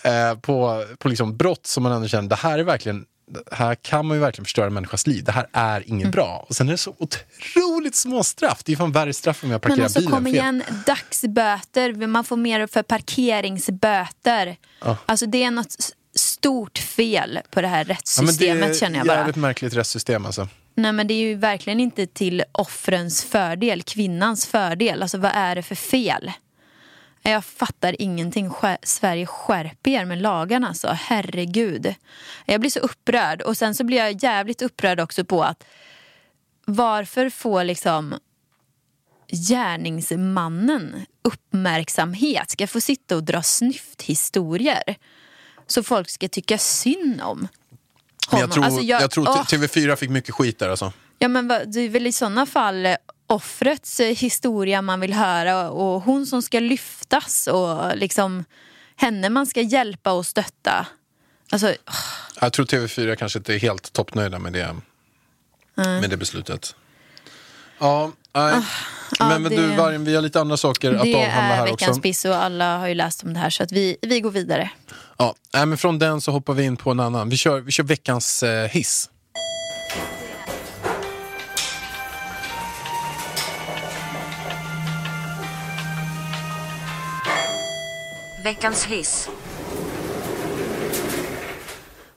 eh, 0.04 0.40
på, 0.40 0.86
på 1.00 1.08
liksom 1.10 1.38
brott 1.38 1.68
som 1.68 1.84
man 1.84 1.92
ändå 1.92 2.08
känner, 2.08 2.30
det 2.30 2.36
här 2.36 2.60
är 2.60 2.64
verkligen 2.64 3.06
här 3.52 3.76
kan 3.76 4.06
man 4.06 4.18
ju 4.18 4.22
verkligen 4.22 4.46
förstöra 4.46 4.66
en 4.66 4.74
människas 4.74 5.08
liv. 5.08 5.24
Det 5.24 5.32
här 5.32 5.48
är 5.54 5.90
inget 5.90 6.02
Mm. 6.04 6.12
bra. 6.12 6.46
Och 6.50 6.56
sen 6.56 6.68
är 6.68 6.72
det 6.72 6.78
så 6.78 6.96
otroligt 7.00 7.96
små 7.96 8.24
straff. 8.24 8.62
Det 8.64 8.72
är 8.72 8.76
fan 8.76 8.92
värre 8.92 9.14
straff 9.14 9.44
om 9.44 9.52
jag 9.52 9.62
parkerar 9.62 9.78
Men 9.78 9.84
alltså 9.86 10.00
bilen 10.00 10.12
kom 10.14 10.26
fel. 10.26 10.36
igen, 10.36 10.64
dagsböter, 10.86 12.08
man 12.08 12.24
får 12.24 12.38
mer 12.38 12.68
för 12.68 12.84
parkeringsböter. 12.84 14.58
Alltså 15.06 15.26
det 15.26 15.44
är 15.44 15.52
något 15.52 15.76
stort 16.40 16.78
fel 16.78 17.40
på 17.52 17.62
det 17.62 17.68
här 17.68 17.78
Ja, 17.78 17.86
men 17.86 17.88
det 17.88 17.94
rättssystemet 17.94 18.70
är 18.70 18.74
känner 18.74 18.98
jag 18.98 19.04
ett 19.04 19.08
bara. 19.08 19.18
jävligt 19.18 19.36
märkligt 19.36 19.74
rättssystem 19.74 20.26
alltså. 20.26 20.48
Nej 20.76 20.92
men 20.92 21.08
det 21.08 21.14
är 21.14 21.20
ju 21.28 21.36
verkligen 21.36 21.80
inte 21.80 22.08
till 22.08 22.44
offrens 22.52 23.24
fördel, 23.24 23.82
kvinnans 23.84 24.46
fördel. 24.48 25.02
Alltså 25.02 25.18
vad 25.18 25.32
är 25.36 25.56
det 25.56 25.64
för 25.64 25.76
fel? 25.76 26.32
Jag 27.22 27.46
fattar 27.46 28.02
ingenting. 28.02 28.52
Sverige 28.84 29.26
skärper 29.26 29.92
er 29.92 30.06
med 30.06 30.22
lagarna 30.22 30.68
alltså. 30.68 30.88
Herregud. 30.88 31.94
Jag 32.46 32.60
blir 32.62 32.70
så 32.72 32.80
upprörd. 32.80 33.42
Och 33.42 33.58
sen 33.58 33.76
så 33.76 33.84
blir 33.84 33.98
jag 33.98 34.24
jävligt 34.24 34.62
upprörd 34.62 35.00
också 35.00 35.26
på 35.26 35.44
att 35.44 35.64
varför 36.66 37.30
får 37.30 37.64
liksom 37.64 38.16
gärningsmannen 39.32 41.06
uppmärksamhet? 41.24 42.50
Ska 42.50 42.68
få 42.68 42.82
sitta 42.82 43.16
och 43.16 43.24
dra 43.24 43.44
snyfthistorier? 43.44 44.96
Så 45.70 45.84
folk 45.84 46.10
ska 46.10 46.28
tycka 46.30 46.58
synd 46.58 47.22
om 47.22 47.48
Men 48.32 48.40
honom. 48.40 48.40
jag 48.42 48.52
tror, 48.52 48.64
Alltså, 48.66 48.82
jag, 48.82 49.12
tror 49.12 49.30
åh. 49.30 49.44
TV4 49.44 49.96
fick 49.96 50.10
mycket 50.10 50.36
skit 50.36 50.60
där 50.60 50.70
alltså. 50.70 50.94
Ja 51.20 51.28
men 51.28 51.48
det 51.48 51.80
är 51.80 51.90
väl 51.90 52.08
i 52.08 52.12
sådana 52.12 52.46
fall 52.46 52.86
eh, 52.86 52.96
offrets 53.28 54.00
eh, 54.00 54.16
historia 54.16 54.82
man 54.82 55.00
vill 55.00 55.14
höra 55.14 55.70
och 55.70 56.02
hon 56.02 56.26
som 56.26 56.42
ska 56.42 56.60
lyftas 56.60 57.48
och 57.48 57.98
liksom 57.98 58.46
henne 58.96 59.30
man 59.30 59.46
ska 59.48 59.62
hjälpa 59.62 60.12
och 60.12 60.26
stötta. 60.26 60.86
Alltså, 61.52 61.76
Jag 62.42 62.54
tror 62.54 62.66
TV4 62.66 63.16
kanske 63.16 63.40
inte 63.40 63.54
är 63.54 63.60
helt 63.60 63.94
toppnöjda 63.94 64.40
med 64.40 64.54
det, 64.54 64.76
med 65.76 66.10
det 66.10 66.18
beslutet. 66.18 66.76
Ja, 67.80 68.12
nej. 68.34 68.52
men, 68.54 68.64
Ah, 69.20 69.32
ja, 69.34 69.40
men 69.40 69.44
det- 69.44 69.50
du 69.58 69.68
Vargen, 69.76 70.04
vi 70.06 70.16
har 70.16 70.22
lite 70.22 70.42
andra 70.42 70.58
saker 70.58 70.94
att 70.94 71.04
det 71.04 71.16
avhandla 71.16 71.32
är 71.54 71.56
här 71.58 71.64
veckans 71.66 71.90
också. 71.90 72.02
piss 72.02 72.26
och 72.26 72.36
alla 72.36 72.78
har 72.78 72.88
ju 72.88 72.94
läst 72.94 73.24
om 73.24 73.34
det 73.34 73.40
här 73.40 73.50
så 73.50 73.64
att 73.64 73.72
vi, 73.72 73.98
vi 74.02 74.20
går 74.22 74.32
vidare. 74.32 74.72
Ja, 75.22 75.36
men 75.66 75.78
från 75.78 76.00
den 76.00 76.22
så 76.22 76.32
hoppar 76.32 76.54
vi 76.54 76.64
in 76.64 76.78
på 76.78 76.92
en 76.92 77.00
annan. 77.00 77.30
Vi 77.30 77.38
kör, 77.38 77.60
vi 77.60 77.72
kör 77.72 77.84
veckans 77.84 78.44
eh, 78.44 78.70
hiss. 78.70 79.10
Veckans 88.44 88.86
hiss. 88.86 89.30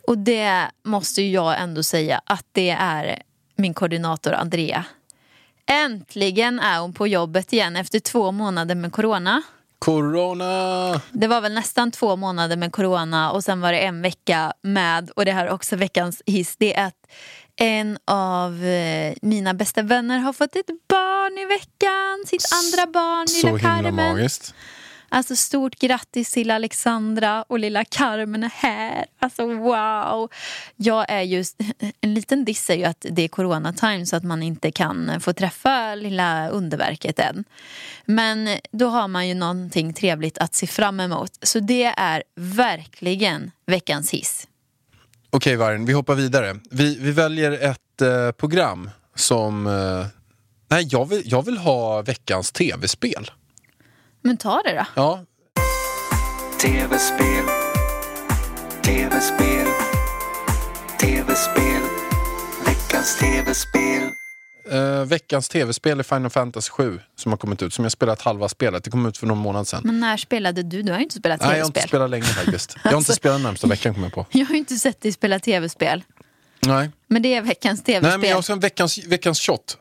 Och 0.06 0.18
det 0.18 0.70
måste 0.84 1.22
jag 1.22 1.60
ändå 1.60 1.82
säga 1.82 2.20
att 2.26 2.46
det 2.52 2.70
är 2.70 3.22
min 3.56 3.74
koordinator 3.74 4.32
Andrea. 4.32 4.84
Äntligen 5.66 6.60
är 6.60 6.80
hon 6.80 6.92
på 6.92 7.06
jobbet 7.06 7.52
igen 7.52 7.76
efter 7.76 8.00
två 8.00 8.32
månader 8.32 8.74
med 8.74 8.92
corona. 8.92 9.42
Corona! 9.84 11.00
Det 11.12 11.26
var 11.28 11.40
väl 11.40 11.54
nästan 11.54 11.90
två 11.90 12.16
månader 12.16 12.56
med 12.56 12.72
corona 12.72 13.32
och 13.32 13.44
sen 13.44 13.60
var 13.60 13.72
det 13.72 13.78
en 13.78 14.02
vecka 14.02 14.52
med, 14.62 15.10
och 15.10 15.24
det 15.24 15.32
här 15.32 15.46
är 15.46 15.50
också 15.50 15.76
veckans 15.76 16.22
hiss, 16.26 16.56
det 16.58 16.74
är 16.76 16.86
att 16.86 16.94
en 17.56 17.98
av 18.04 18.64
eh, 18.64 19.14
mina 19.22 19.54
bästa 19.54 19.82
vänner 19.82 20.18
har 20.18 20.32
fått 20.32 20.56
ett 20.56 20.66
barn 20.88 21.38
i 21.38 21.44
veckan. 21.44 22.24
Sitt 22.26 22.44
andra 22.52 22.92
barn, 22.92 23.28
Så 23.28 23.46
lilla 23.46 23.58
himla 23.58 23.82
Carmen. 23.90 23.94
magiskt. 23.94 24.54
Alltså 25.14 25.37
stort 25.37 25.79
grattis 25.79 26.33
till 26.33 26.51
Alexandra 26.51 27.42
och 27.42 27.59
lilla 27.59 27.85
Carmen 27.85 28.44
är 28.44 28.53
här. 28.55 29.07
Alltså 29.18 29.46
wow. 29.46 30.31
Jag 30.77 31.07
är 31.09 31.20
just, 31.20 31.61
en 32.01 32.14
liten 32.14 32.44
diss 32.44 32.70
är 32.70 32.75
ju 32.75 32.85
att 32.85 33.07
det 33.11 33.22
är 33.22 33.29
coronatime 33.29 34.07
så 34.07 34.16
att 34.16 34.25
man 34.25 34.42
inte 34.42 34.70
kan 34.70 35.20
få 35.20 35.33
träffa 35.33 35.94
lilla 35.94 36.48
underverket 36.48 37.18
än. 37.18 37.44
Men 38.05 38.59
då 38.70 38.88
har 38.88 39.09
man 39.09 39.29
ju 39.29 39.35
någonting 39.35 39.92
trevligt 39.92 40.38
att 40.38 40.55
se 40.55 40.66
fram 40.66 41.01
emot. 41.01 41.38
Så 41.42 41.61
det 41.61 41.94
är 41.96 42.22
verkligen 42.37 43.51
veckans 43.66 44.11
hiss. 44.11 44.48
Okej 45.31 45.57
Vargen, 45.57 45.85
vi 45.85 45.92
hoppar 45.92 46.14
vidare. 46.14 46.57
Vi, 46.70 46.98
vi 47.01 47.11
väljer 47.11 47.53
ett 47.53 48.03
eh, 48.03 48.33
program 48.33 48.90
som... 49.14 49.66
Eh, 49.66 50.07
nej, 50.70 50.88
jag 50.90 51.09
vill, 51.09 51.22
jag 51.25 51.44
vill 51.44 51.59
ha 51.59 52.03
veckans 52.03 52.53
tv-spel. 52.53 53.31
Men 54.22 54.37
ta 54.37 54.62
det 54.64 54.72
då. 54.76 54.85
Ja, 54.94 55.24
TV-spel, 56.61 57.44
TV-spel, 58.85 59.66
TV-spel, 61.00 61.82
veckans 62.66 63.18
TV-spel. 63.18 64.02
eh, 64.70 65.04
veckans 65.04 65.48
tv-spel 65.48 65.98
är 65.98 66.02
Final 66.02 66.30
Fantasy 66.30 66.70
7 66.70 67.00
som 67.18 67.32
har 67.32 67.37
kommit 67.37 67.62
ut, 67.62 67.74
som 67.74 67.85
jag 67.85 67.92
spelat 67.92 68.22
halva 68.22 68.48
spelet. 68.48 68.85
Det 68.85 68.90
kom 68.90 69.06
ut 69.06 69.18
för 69.18 69.26
någon 69.26 69.38
månad 69.38 69.68
sedan. 69.68 69.82
Men 69.85 70.00
när 70.00 70.16
spelade 70.16 70.62
du? 70.62 70.82
Du 70.82 70.90
har 70.92 70.98
ju 70.98 71.04
inte 71.04 71.16
spelat 71.16 71.40
Nej, 71.40 71.50
jag 71.50 71.56
har 71.56 71.66
inte 71.66 71.72
tv-spel. 71.80 71.88
spelat 71.88 72.11
länge 72.11 72.24
faktiskt. 72.24 72.76
Jag 72.76 72.82
har 72.82 72.88
inte 72.90 72.96
Alltså- 72.96 73.12
spelat 73.12 73.40
närmsta 73.40 73.66
veckan 73.66 73.94
kom 73.94 74.02
jag 74.02 74.12
på. 74.12 74.26
Jag 74.32 74.46
har 74.46 74.52
ju 74.52 74.58
inte 74.58 74.76
sett 74.76 75.00
dig 75.00 75.12
spela 75.12 75.38
tv-spel. 75.38 76.04
Nej, 76.66 76.90
Men 77.08 77.22
det 77.22 77.35
är 77.35 77.42
veckans 77.42 77.82
tv-spel. 77.82 78.11
Nej 78.11 78.18
men 78.18 78.28
jag 78.28 78.37
har 78.37 78.38
också 78.38 78.52
en 78.52 78.61
veckans, 78.61 78.98
veckans 79.06 79.40
shot. 79.40 79.78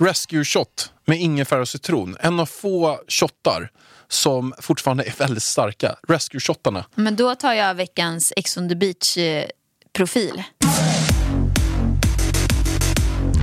Rescue 0.00 0.44
shot 0.44 0.92
med 1.04 1.20
ingefära 1.20 1.60
och 1.60 1.68
citron. 1.68 2.16
En 2.20 2.40
av 2.40 2.46
få 2.46 3.00
shottar 3.08 3.70
som 4.08 4.54
fortfarande 4.60 5.04
är 5.04 5.14
väldigt 5.18 5.42
starka. 5.42 5.96
Rescue 6.08 6.40
shottarna. 6.40 6.84
Men 6.94 7.16
då 7.16 7.34
tar 7.34 7.52
jag 7.52 7.74
veckans 7.74 8.32
Ex 8.36 8.56
on 8.56 8.68
the 8.68 8.74
beach-profil. 8.74 10.42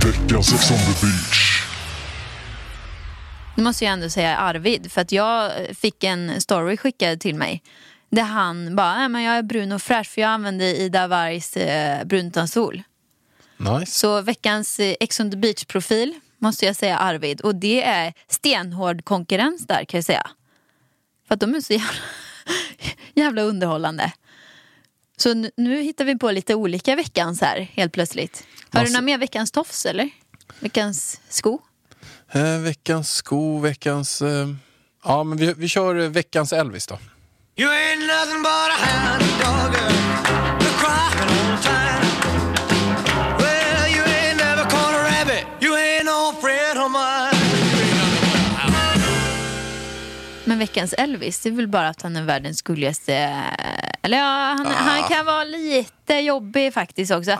Veckans 0.04 0.52
Ex 0.52 0.70
on 0.70 0.76
the 0.76 1.06
beach. 1.06 1.62
Nu 3.56 3.62
måste 3.62 3.84
jag 3.84 3.92
ändå 3.92 4.10
säga 4.10 4.36
Arvid, 4.36 4.92
för 4.92 5.00
att 5.00 5.12
jag 5.12 5.52
fick 5.76 6.04
en 6.04 6.40
story 6.40 6.76
skickad 6.76 7.20
till 7.20 7.34
mig. 7.34 7.62
Där 8.10 8.22
han 8.22 8.76
bara, 8.76 8.94
nej 8.94 9.08
men 9.08 9.22
jag 9.22 9.36
är 9.36 9.42
brun 9.42 9.72
och 9.72 9.82
fräsch 9.82 10.06
för 10.06 10.20
jag 10.20 10.30
använde 10.30 10.76
Ida 10.76 11.06
Wargs 11.06 11.56
eh, 11.56 12.04
bruntonsol. 12.04 12.82
Nice. 13.56 13.92
Så 13.92 14.20
veckans 14.20 14.80
eh, 14.80 14.94
Ex 15.00 15.20
on 15.20 15.30
the 15.30 15.36
beach-profil 15.36 16.14
måste 16.38 16.66
jag 16.66 16.76
säga 16.76 16.98
Arvid. 16.98 17.40
Och 17.40 17.54
det 17.54 17.82
är 17.82 18.12
stenhård 18.28 19.04
konkurrens 19.04 19.66
där 19.66 19.84
kan 19.84 19.98
jag 19.98 20.04
säga. 20.04 20.30
För 21.28 21.34
att 21.34 21.40
de 21.40 21.54
är 21.54 21.60
så 21.60 21.72
jävla, 21.72 21.90
jävla 23.14 23.42
underhållande. 23.42 24.12
Så 25.16 25.34
nu, 25.34 25.50
nu 25.56 25.82
hittar 25.82 26.04
vi 26.04 26.18
på 26.18 26.30
lite 26.30 26.54
olika 26.54 26.96
veckans 26.96 27.40
här 27.40 27.60
helt 27.72 27.92
plötsligt. 27.92 28.44
Har 28.70 28.80
Alltså- 28.80 28.92
du 28.92 28.94
några 28.94 29.04
mer 29.04 29.18
veckans 29.18 29.50
tofs 29.50 29.86
eller? 29.86 30.10
Veckans 30.60 31.20
sko? 31.28 31.58
Eh, 32.32 32.58
veckans 32.58 33.10
sko, 33.12 33.58
veckans... 33.58 34.22
Eh, 34.22 34.48
ja 35.04 35.24
men 35.24 35.38
vi, 35.38 35.54
vi 35.56 35.68
kör 35.68 35.96
eh, 35.98 36.08
veckans 36.08 36.52
Elvis 36.52 36.86
då. 36.86 36.98
You 37.56 37.70
ain't 37.70 38.06
nothing 38.06 38.42
but 38.42 38.70
a 38.70 38.78
hound 38.86 39.22
dog, 39.40 40.05
Men 50.56 50.60
veckans 50.60 50.92
Elvis, 50.92 51.40
det 51.40 51.48
är 51.48 51.52
väl 51.52 51.68
bara 51.68 51.88
att 51.88 52.02
han 52.02 52.16
är 52.16 52.22
världens 52.22 52.62
gulligaste... 52.62 53.14
Eller 54.02 54.18
ja, 54.18 54.56
han, 54.58 54.66
han 54.66 55.08
kan 55.08 55.26
vara 55.26 55.44
lite 55.44 56.14
jobbig 56.14 56.74
faktiskt 56.74 57.12
också. 57.12 57.38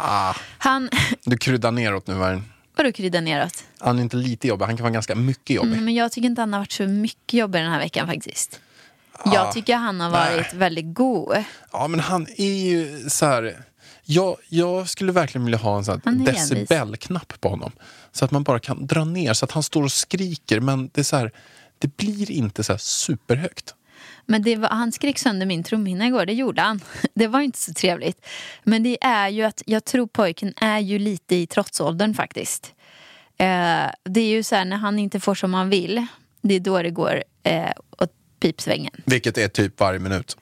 Han... 0.58 0.90
Du 1.24 1.36
kryddar 1.36 1.70
neråt 1.70 2.06
nu, 2.06 2.14
Vargen. 2.14 2.44
Vadå 2.76 2.92
krydda 2.92 3.20
neråt? 3.20 3.64
Han 3.78 3.98
är 3.98 4.02
inte 4.02 4.16
lite 4.16 4.48
jobbig, 4.48 4.66
han 4.66 4.76
kan 4.76 4.84
vara 4.84 4.92
ganska 4.92 5.14
mycket 5.14 5.56
jobbig. 5.56 5.72
Mm, 5.72 5.84
men 5.84 5.94
jag 5.94 6.12
tycker 6.12 6.26
inte 6.26 6.42
han 6.42 6.52
har 6.52 6.60
varit 6.60 6.72
så 6.72 6.82
mycket 6.82 7.34
jobbig 7.34 7.62
den 7.62 7.70
här 7.70 7.78
veckan 7.78 8.06
faktiskt. 8.06 8.60
Jag 9.24 9.52
tycker 9.52 9.76
han 9.76 10.00
har 10.00 10.10
varit 10.10 10.54
väldigt 10.54 10.94
god. 10.94 11.44
Ja, 11.72 11.88
men 11.88 12.00
han 12.00 12.26
är 12.36 12.64
ju 12.64 13.10
så 13.10 13.26
här... 13.26 13.62
Jag, 14.04 14.36
jag 14.48 14.88
skulle 14.88 15.12
verkligen 15.12 15.44
vilja 15.44 15.58
ha 15.58 15.76
en 15.76 15.84
sån 15.84 16.00
decibelknapp 16.04 17.40
på 17.40 17.48
honom. 17.48 17.72
Så 18.12 18.24
att 18.24 18.30
man 18.30 18.42
bara 18.42 18.58
kan 18.58 18.86
dra 18.86 19.04
ner, 19.04 19.32
så 19.32 19.44
att 19.44 19.52
han 19.52 19.62
står 19.62 19.82
och 19.82 19.92
skriker. 19.92 20.60
Men 20.60 20.90
det 20.92 21.00
är 21.00 21.04
så 21.04 21.16
här, 21.16 21.32
det 21.78 21.96
blir 21.96 22.30
inte 22.30 22.64
så 22.64 22.78
superhögt. 22.78 23.74
Men 24.26 24.42
det 24.42 24.56
var, 24.56 24.68
han 24.68 24.92
skrek 24.92 25.18
sönder 25.18 25.46
min 25.46 25.64
trumhinna 25.64 26.06
igår, 26.06 26.26
det 26.26 26.32
gjorde 26.32 26.62
han. 26.62 26.80
Det 27.14 27.26
var 27.26 27.40
inte 27.40 27.58
så 27.58 27.72
trevligt. 27.72 28.26
Men 28.64 28.82
det 28.82 28.98
är 29.00 29.28
ju 29.28 29.42
att 29.42 29.62
jag 29.66 29.84
tror 29.84 30.06
pojken 30.06 30.54
är 30.56 30.78
ju 30.78 30.98
lite 30.98 31.36
i 31.36 31.46
trotsåldern 31.46 32.14
faktiskt. 32.14 32.74
Eh, 33.38 33.86
det 34.04 34.20
är 34.20 34.28
ju 34.28 34.42
så 34.42 34.54
här 34.54 34.64
när 34.64 34.76
han 34.76 34.98
inte 34.98 35.20
får 35.20 35.34
som 35.34 35.54
han 35.54 35.70
vill, 35.70 36.06
det 36.42 36.54
är 36.54 36.60
då 36.60 36.82
det 36.82 36.90
går 36.90 37.24
eh, 37.42 37.70
åt 37.98 38.12
pipsvängen. 38.40 38.92
Vilket 39.04 39.38
är 39.38 39.48
typ 39.48 39.80
varje 39.80 39.98
minut. 39.98 40.36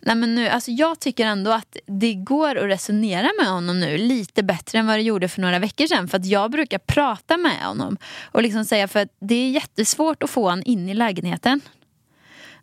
Nej, 0.00 0.16
men 0.16 0.34
nu, 0.34 0.48
alltså 0.48 0.70
jag 0.70 1.00
tycker 1.00 1.26
ändå 1.26 1.50
att 1.50 1.76
det 1.86 2.14
går 2.14 2.56
att 2.56 2.64
resonera 2.64 3.30
med 3.38 3.46
honom 3.46 3.80
nu 3.80 3.98
lite 3.98 4.42
bättre 4.42 4.78
än 4.78 4.86
vad 4.86 4.96
det 4.98 5.02
gjorde 5.02 5.28
för 5.28 5.40
några 5.40 5.58
veckor 5.58 5.86
sedan. 5.86 6.08
För 6.08 6.18
att 6.18 6.26
jag 6.26 6.50
brukar 6.50 6.78
prata 6.78 7.36
med 7.36 7.64
honom 7.64 7.96
och 8.32 8.42
liksom 8.42 8.64
säga 8.64 8.88
för 8.88 9.00
att 9.00 9.16
det 9.20 9.34
är 9.34 9.50
jättesvårt 9.50 10.22
att 10.22 10.30
få 10.30 10.42
honom 10.42 10.62
in 10.66 10.88
i 10.88 10.94
lägenheten. 10.94 11.60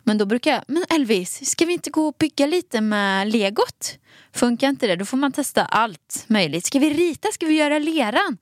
Men 0.02 0.18
då 0.18 0.26
brukar 0.26 0.50
jag, 0.50 0.62
men 0.68 0.84
Elvis, 0.88 1.50
ska 1.50 1.64
vi 1.64 1.72
inte 1.72 1.90
gå 1.90 2.06
och 2.06 2.14
bygga 2.18 2.46
lite 2.46 2.80
med 2.80 3.32
legot? 3.32 3.98
Funkar 4.32 4.68
inte 4.68 4.86
det, 4.86 4.96
då 4.96 5.04
får 5.04 5.16
man 5.16 5.32
testa 5.32 5.64
allt 5.64 6.24
möjligt. 6.26 6.64
Ska 6.64 6.78
vi 6.78 6.90
rita, 6.90 7.28
ska 7.32 7.46
vi 7.46 7.54
göra 7.54 7.78
leran? 7.78 8.38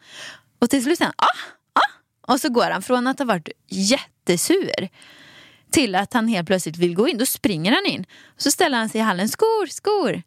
Och 0.58 0.70
till 0.70 0.82
slut 0.82 0.98
säger 0.98 1.12
han, 1.16 1.28
ah, 1.28 1.80
ah. 1.80 2.32
Och 2.32 2.40
så 2.40 2.48
går 2.48 2.70
han 2.70 2.82
från 2.82 3.06
att 3.06 3.18
ha 3.18 3.26
varit 3.26 3.48
jättesur 3.68 4.88
till 5.74 5.94
att 5.94 6.12
han 6.12 6.28
helt 6.28 6.46
plötsligt 6.46 6.76
vill 6.76 6.94
gå 6.94 7.08
in. 7.08 7.18
Då 7.18 7.26
springer 7.26 7.72
han 7.72 7.86
in. 7.86 8.06
Så 8.36 8.50
ställer 8.50 8.78
han 8.78 8.88
sig 8.88 9.00
i 9.00 9.04
hallen. 9.04 9.28
Skor, 9.28 9.66
skor! 9.66 10.22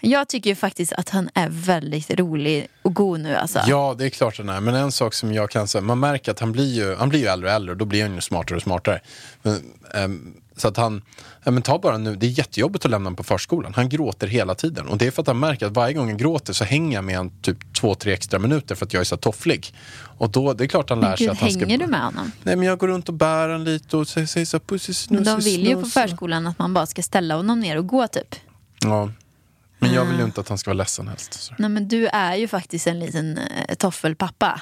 Jag 0.00 0.28
tycker 0.28 0.50
ju 0.50 0.56
faktiskt 0.56 0.92
att 0.92 1.08
han 1.08 1.30
är 1.34 1.48
väldigt 1.48 2.10
rolig 2.10 2.68
och 2.82 2.94
god 2.94 3.20
nu 3.20 3.34
alltså. 3.36 3.60
Ja, 3.66 3.94
det 3.98 4.04
är 4.04 4.10
klart 4.10 4.36
den 4.36 4.48
är. 4.48 4.60
Men 4.60 4.74
en 4.74 4.92
sak 4.92 5.14
som 5.14 5.32
jag 5.32 5.50
kan 5.50 5.68
säga, 5.68 5.82
man 5.82 6.00
märker 6.00 6.32
att 6.32 6.40
han 6.40 6.52
blir 6.52 6.74
ju, 6.74 6.94
han 6.94 7.08
blir 7.08 7.20
ju 7.20 7.26
äldre 7.26 7.48
och 7.48 7.54
äldre 7.54 7.72
och 7.72 7.76
då 7.76 7.84
blir 7.84 8.02
han 8.02 8.14
ju 8.14 8.20
smartare 8.20 8.56
och 8.56 8.62
smartare. 8.62 9.00
Men, 9.42 9.62
um 9.94 10.34
så 10.60 10.68
att 10.68 10.76
han, 10.76 11.02
ja, 11.44 11.50
men 11.50 11.62
ta 11.62 11.78
bara 11.78 11.98
nu, 11.98 12.16
det 12.16 12.26
är 12.26 12.30
jättejobbigt 12.30 12.84
att 12.84 12.90
lämna 12.90 13.06
honom 13.06 13.16
på 13.16 13.22
förskolan. 13.22 13.74
Han 13.74 13.88
gråter 13.88 14.26
hela 14.26 14.54
tiden. 14.54 14.88
Och 14.88 14.98
det 14.98 15.06
är 15.06 15.10
för 15.10 15.22
att 15.22 15.26
han 15.26 15.38
märker 15.38 15.66
att 15.66 15.72
varje 15.72 15.94
gång 15.94 16.08
han 16.08 16.16
gråter 16.16 16.52
så 16.52 16.64
hänger 16.64 16.94
jag 16.94 17.04
med 17.04 17.16
honom 17.16 17.32
typ 17.42 17.74
två, 17.74 17.94
tre 17.94 18.12
extra 18.12 18.38
minuter 18.38 18.74
för 18.74 18.86
att 18.86 18.92
jag 18.92 19.00
är 19.00 19.04
så 19.04 19.16
tofflig. 19.16 19.74
Och 20.18 20.30
då, 20.30 20.52
det 20.52 20.64
är 20.64 20.68
klart 20.68 20.90
han 20.90 21.00
lär 21.00 21.16
sig 21.16 21.26
gud, 21.26 21.32
att 21.32 21.38
han 21.40 21.50
ska... 21.50 21.60
hänger 21.60 21.78
du 21.78 21.86
med 21.86 22.00
honom? 22.00 22.32
Nej, 22.42 22.56
men 22.56 22.66
jag 22.68 22.78
går 22.78 22.88
runt 22.88 23.08
och 23.08 23.14
bär 23.14 23.48
honom 23.48 23.64
lite 23.64 23.96
och 23.96 24.08
säger, 24.08 24.26
säger 24.26 24.46
så 24.46 24.60
pussy 24.60 24.92
Men 25.10 25.24
snus 25.24 25.44
de 25.44 25.50
vill 25.50 25.66
ju 25.68 25.74
på 25.82 25.88
förskolan 25.88 26.46
att 26.46 26.58
man 26.58 26.74
bara 26.74 26.86
ska 26.86 27.02
ställa 27.02 27.36
honom 27.36 27.60
ner 27.60 27.76
och 27.78 27.86
gå 27.86 28.06
typ. 28.08 28.34
Ja. 28.84 29.10
Men 29.78 29.92
jag 29.92 30.04
vill 30.04 30.14
Ah. 30.14 30.18
ju 30.18 30.24
inte 30.24 30.40
att 30.40 30.48
han 30.48 30.58
ska 30.58 30.70
vara 30.70 30.78
ledsen 30.78 31.08
helst. 31.08 31.34
Så. 31.34 31.54
Nej 31.58 31.68
men 31.70 31.88
du 31.88 32.06
är 32.06 32.36
ju 32.36 32.48
faktiskt 32.48 32.86
en 32.86 32.98
liten 33.00 33.38
eh, 33.38 33.74
toffelpappa. 33.74 34.60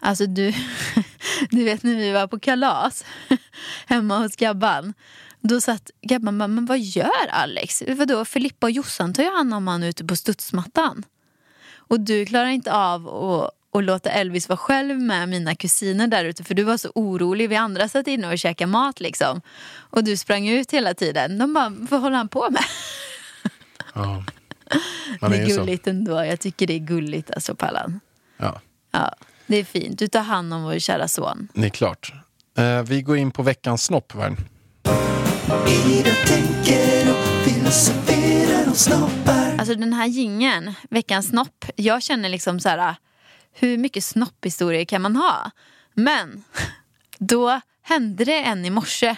Alltså 0.00 0.26
du, 0.26 0.52
du 1.50 1.64
vet 1.64 1.82
när 1.82 1.96
vi 1.96 2.12
var 2.12 2.26
på 2.26 2.38
kalas 2.38 3.04
hemma 3.86 4.18
hos 4.18 4.36
Gabban. 4.36 4.94
Då 5.40 5.60
satt 5.60 5.90
Gabban 6.02 6.38
bara, 6.38 6.48
men 6.48 6.66
vad 6.66 6.78
gör 6.78 7.26
Alex? 7.30 7.82
Vadå, 7.88 8.24
Filippa 8.24 8.66
och 8.66 8.70
Jossan 8.70 9.14
tar 9.14 9.22
ju 9.22 9.30
hand 9.30 9.54
om 9.54 9.68
han 9.68 9.82
ute 9.82 10.04
på 10.04 10.16
studsmattan. 10.16 11.04
Och 11.76 12.00
du 12.00 12.26
klarar 12.26 12.46
inte 12.48 12.72
av 12.72 13.08
att, 13.08 13.50
att 13.78 13.84
låta 13.84 14.10
Elvis 14.10 14.48
vara 14.48 14.56
själv 14.56 14.98
med 15.00 15.28
mina 15.28 15.54
kusiner 15.54 16.06
där 16.06 16.24
ute 16.24 16.44
för 16.44 16.54
du 16.54 16.62
var 16.62 16.76
så 16.76 16.90
orolig. 16.94 17.48
Vi 17.48 17.56
andra 17.56 17.88
satt 17.88 18.06
inne 18.06 18.32
och 18.32 18.38
käkade 18.38 18.70
mat 18.70 19.00
liksom. 19.00 19.40
Och 19.74 20.04
du 20.04 20.16
sprang 20.16 20.48
ut 20.48 20.70
hela 20.70 20.94
tiden. 20.94 21.38
De 21.38 21.54
bara, 21.54 21.68
vad 21.68 22.00
håller 22.00 22.16
han 22.16 22.28
på 22.28 22.50
med? 22.50 22.62
Ja. 23.94 24.24
Man 25.20 25.30
det 25.30 25.36
är 25.36 25.42
är 25.42 25.46
ju 25.46 25.54
så. 25.54 25.60
gulligt 25.60 25.86
ändå. 25.86 26.24
Jag 26.24 26.40
tycker 26.40 26.66
det 26.66 26.74
är 26.74 26.78
gulligt 26.78 27.30
alltså 27.30 27.54
Pallan. 27.54 28.00
Ja, 28.36 28.60
Ja, 28.90 29.14
det 29.48 29.56
är 29.56 29.64
fint. 29.64 29.98
Du 29.98 30.08
tar 30.08 30.20
hand 30.22 30.54
om 30.54 30.62
vår 30.62 30.78
kära 30.78 31.08
son. 31.08 31.48
det 31.54 31.66
är 31.66 31.70
klart. 31.70 32.12
Eh, 32.58 32.82
vi 32.82 33.02
går 33.02 33.16
in 33.16 33.30
på 33.30 33.42
veckans 33.42 33.84
snopp, 33.84 34.14
Värn. 34.14 34.36
Ida 35.86 36.10
tänker 36.26 37.10
och 37.10 37.44
filosoferar 37.44 38.70
och 38.70 38.76
snoppar. 38.76 39.56
Alltså 39.58 39.74
den 39.74 39.92
här 39.92 40.06
gingen, 40.06 40.74
veckans 40.90 41.28
snopp. 41.28 41.64
Jag 41.76 42.02
känner 42.02 42.28
liksom 42.28 42.60
så 42.60 42.68
här, 42.68 42.96
hur 43.52 43.78
mycket 43.78 44.04
snopphistorier 44.04 44.84
kan 44.84 45.02
man 45.02 45.16
ha? 45.16 45.50
Men 45.94 46.44
då 47.18 47.60
hände 47.82 48.24
det 48.24 48.42
en 48.42 48.64
i 48.64 48.70
morse. 48.70 49.16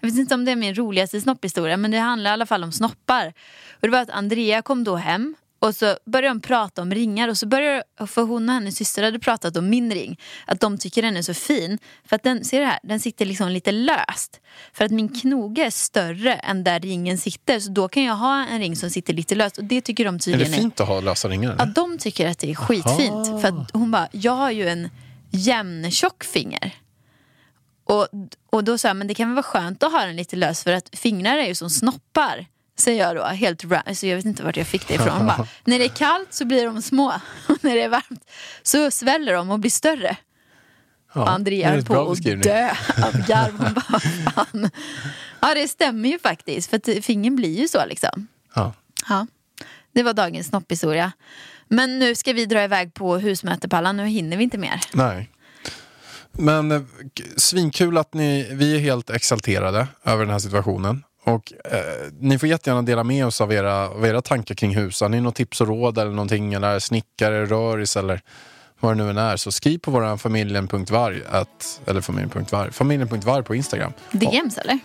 Jag 0.00 0.08
vet 0.08 0.18
inte 0.18 0.34
om 0.34 0.44
det 0.44 0.50
är 0.52 0.56
min 0.56 0.74
roligaste 0.74 1.20
snopphistoria 1.20 1.76
men 1.76 1.90
det 1.90 1.98
handlar 1.98 2.30
i 2.30 2.32
alla 2.32 2.46
fall 2.46 2.64
om 2.64 2.72
snoppar. 2.72 3.26
Och 3.72 3.80
det 3.80 3.88
var 3.88 3.98
att 4.00 4.10
Andrea 4.10 4.62
kom 4.62 4.84
då 4.84 4.96
hem 4.96 5.34
och 5.64 5.76
så 5.76 5.96
började 6.04 6.28
de 6.28 6.40
prata 6.40 6.82
om 6.82 6.90
ringar 6.90 7.28
och 7.28 7.38
så 7.38 7.46
började, 7.46 7.82
för 8.06 8.22
hon 8.22 8.48
och 8.48 8.54
hennes 8.54 8.76
syster 8.76 9.02
hade 9.02 9.18
pratat 9.18 9.56
om 9.56 9.70
min 9.70 9.94
ring. 9.94 10.20
Att 10.46 10.60
de 10.60 10.78
tycker 10.78 11.02
den 11.02 11.16
är 11.16 11.22
så 11.22 11.34
fin. 11.34 11.78
För 12.04 12.16
att 12.16 12.22
den, 12.22 12.44
ser 12.44 12.60
du 12.60 12.66
här, 12.66 12.78
den 12.82 13.00
sitter 13.00 13.26
liksom 13.26 13.48
lite 13.48 13.72
löst. 13.72 14.40
För 14.72 14.84
att 14.84 14.90
min 14.90 15.08
knoge 15.08 15.64
är 15.64 15.70
större 15.70 16.34
än 16.34 16.64
där 16.64 16.80
ringen 16.80 17.18
sitter. 17.18 17.60
Så 17.60 17.70
då 17.70 17.88
kan 17.88 18.02
jag 18.02 18.14
ha 18.14 18.46
en 18.46 18.58
ring 18.58 18.76
som 18.76 18.90
sitter 18.90 19.14
lite 19.14 19.34
löst. 19.34 19.58
Och 19.58 19.64
det 19.64 19.80
tycker 19.80 20.04
de 20.04 20.14
Är 20.14 20.18
det 20.18 20.24
tydligen 20.24 20.52
fint 20.52 20.80
att 20.80 20.88
ha 20.88 21.00
lösa 21.00 21.28
ringar? 21.28 21.56
Ja, 21.58 21.64
de 21.64 21.98
tycker 21.98 22.28
att 22.28 22.38
det 22.38 22.50
är 22.50 22.54
skitfint. 22.54 23.40
För 23.40 23.48
att 23.48 23.70
hon 23.72 23.90
bara, 23.90 24.08
jag 24.12 24.32
har 24.32 24.50
ju 24.50 24.68
en 24.68 24.90
jämntjock 25.30 26.24
finger. 26.24 26.74
Och, 27.84 28.08
och 28.50 28.64
då 28.64 28.78
sa 28.78 28.88
jag, 28.88 28.96
men 28.96 29.06
det 29.06 29.14
kan 29.14 29.28
väl 29.28 29.34
vara 29.34 29.42
skönt 29.42 29.82
att 29.82 29.92
ha 29.92 30.04
den 30.04 30.16
lite 30.16 30.36
lös 30.36 30.62
för 30.62 30.72
att 30.72 30.88
fingrar 30.92 31.36
är 31.36 31.46
ju 31.46 31.54
som 31.54 31.70
snoppar. 31.70 32.46
Säger 32.76 33.06
jag 33.06 33.16
då, 33.16 33.24
helt 33.24 33.64
alltså 33.86 34.06
jag 34.06 34.16
vet 34.16 34.24
inte 34.24 34.42
vart 34.42 34.56
jag 34.56 34.66
fick 34.66 34.88
det 34.88 34.94
ifrån. 34.94 35.26
Bara, 35.26 35.46
när 35.64 35.78
det 35.78 35.84
är 35.84 35.88
kallt 35.88 36.32
så 36.32 36.44
blir 36.44 36.64
de 36.64 36.82
små. 36.82 37.12
Och 37.48 37.58
när 37.64 37.74
det 37.74 37.82
är 37.82 37.88
varmt 37.88 38.30
så 38.62 38.90
sväller 38.90 39.32
de 39.34 39.50
och 39.50 39.58
blir 39.58 39.70
större. 39.70 40.16
Ja, 41.14 41.28
Andrea 41.28 41.70
höll 41.70 41.84
på 41.84 42.10
att 42.10 42.22
dö 42.22 42.68
av 43.02 43.26
garv. 43.26 43.58
Hon 43.58 43.74
bara, 43.74 44.00
fan. 44.00 44.70
Ja 45.40 45.54
det 45.54 45.68
stämmer 45.68 46.08
ju 46.08 46.18
faktiskt. 46.18 46.70
För 46.70 46.76
att 46.76 47.04
fingern 47.04 47.36
blir 47.36 47.60
ju 47.60 47.68
så 47.68 47.86
liksom. 47.86 48.26
Ja. 48.54 48.72
Ja, 49.08 49.26
det 49.92 50.02
var 50.02 50.12
dagens 50.12 50.46
snopphistoria. 50.46 51.12
Men 51.68 51.98
nu 51.98 52.14
ska 52.14 52.32
vi 52.32 52.46
dra 52.46 52.64
iväg 52.64 52.94
på 52.94 53.16
husmötepallan, 53.16 53.96
nu 53.96 54.06
hinner 54.06 54.36
vi 54.36 54.44
inte 54.44 54.58
mer. 54.58 54.80
Nej. 54.92 55.30
Men 56.32 56.72
eh, 56.72 56.82
svinkul 57.36 57.98
att 57.98 58.14
ni, 58.14 58.48
vi 58.50 58.74
är 58.76 58.78
helt 58.78 59.10
exalterade 59.10 59.86
över 60.04 60.24
den 60.24 60.32
här 60.32 60.38
situationen. 60.38 61.02
Och 61.24 61.52
eh, 61.72 61.78
ni 62.20 62.38
får 62.38 62.48
jättegärna 62.48 62.82
dela 62.82 63.04
med 63.04 63.26
oss 63.26 63.40
av 63.40 63.52
era, 63.52 63.88
av 63.88 64.06
era 64.06 64.22
tankar 64.22 64.54
kring 64.54 64.76
hus. 64.76 65.00
Har 65.00 65.08
ni 65.08 65.20
något 65.20 65.34
tips 65.34 65.60
och 65.60 65.66
råd 65.68 65.98
eller 65.98 66.10
någonting, 66.10 66.54
eller 66.54 66.78
snickare, 66.78 67.46
röris 67.46 67.96
eller 67.96 68.20
vad 68.80 68.96
det 68.96 69.04
nu 69.04 69.10
än 69.10 69.18
är. 69.18 69.36
Så 69.36 69.52
skriv 69.52 69.78
på 69.78 69.90
våran 69.90 70.18
familjen.varg, 70.18 71.22
eller 71.86 72.00
familjen.varg, 72.00 72.72
familjen.varg 72.72 73.44
på 73.44 73.54
Instagram. 73.54 73.92
DMs 74.10 74.58
eller? 74.58 74.78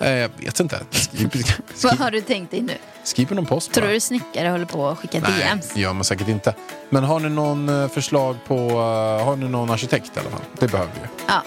Eh, 0.00 0.10
jag 0.10 0.30
vet 0.38 0.60
inte. 0.60 0.80
Skriv, 0.90 1.28
Vad 1.32 1.76
skriv, 1.76 1.98
har 1.98 2.10
du 2.10 2.20
tänkt 2.20 2.50
dig 2.50 2.60
nu? 2.60 2.72
skriv 3.04 3.26
på 3.26 3.34
någon 3.34 3.46
post 3.46 3.72
Tror 3.72 3.84
bara. 3.84 3.92
du 3.92 4.00
snickare 4.00 4.48
håller 4.48 4.64
på 4.64 4.88
att 4.88 4.98
skicka 4.98 5.20
Nej, 5.20 5.48
DMs? 5.50 5.70
det 5.74 5.80
gör 5.80 5.92
man 5.92 6.04
säkert 6.04 6.28
inte. 6.28 6.54
Men 6.90 7.04
har 7.04 7.20
ni 7.20 7.28
någon 7.28 7.68
eh, 7.68 7.88
förslag 7.88 8.36
på, 8.46 8.54
eh, 8.56 9.24
har 9.24 9.36
ni 9.36 9.48
någon 9.48 9.70
arkitekt 9.70 10.16
i 10.16 10.20
alla 10.20 10.30
fall? 10.30 10.40
Det 10.58 10.68
behöver 10.68 10.92
vi. 10.94 11.08
Ja. 11.28 11.42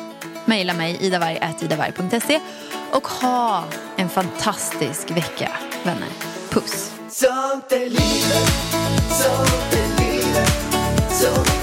Mejla 0.46 0.74
mig 0.74 0.98
idavarg.idavarg.se 1.02 2.40
och 2.94 3.08
ha 3.08 3.64
en 3.96 4.10
fantastisk 4.10 5.12
vecka, 5.12 5.52
vänner. 5.84 6.10
Puss! 6.50 6.92
Sånt 7.10 7.72
är 7.72 7.90
livet, 7.90 8.50
sånt 9.10 9.74
är 9.74 10.04
livet 10.04 10.54
Så 11.12 11.63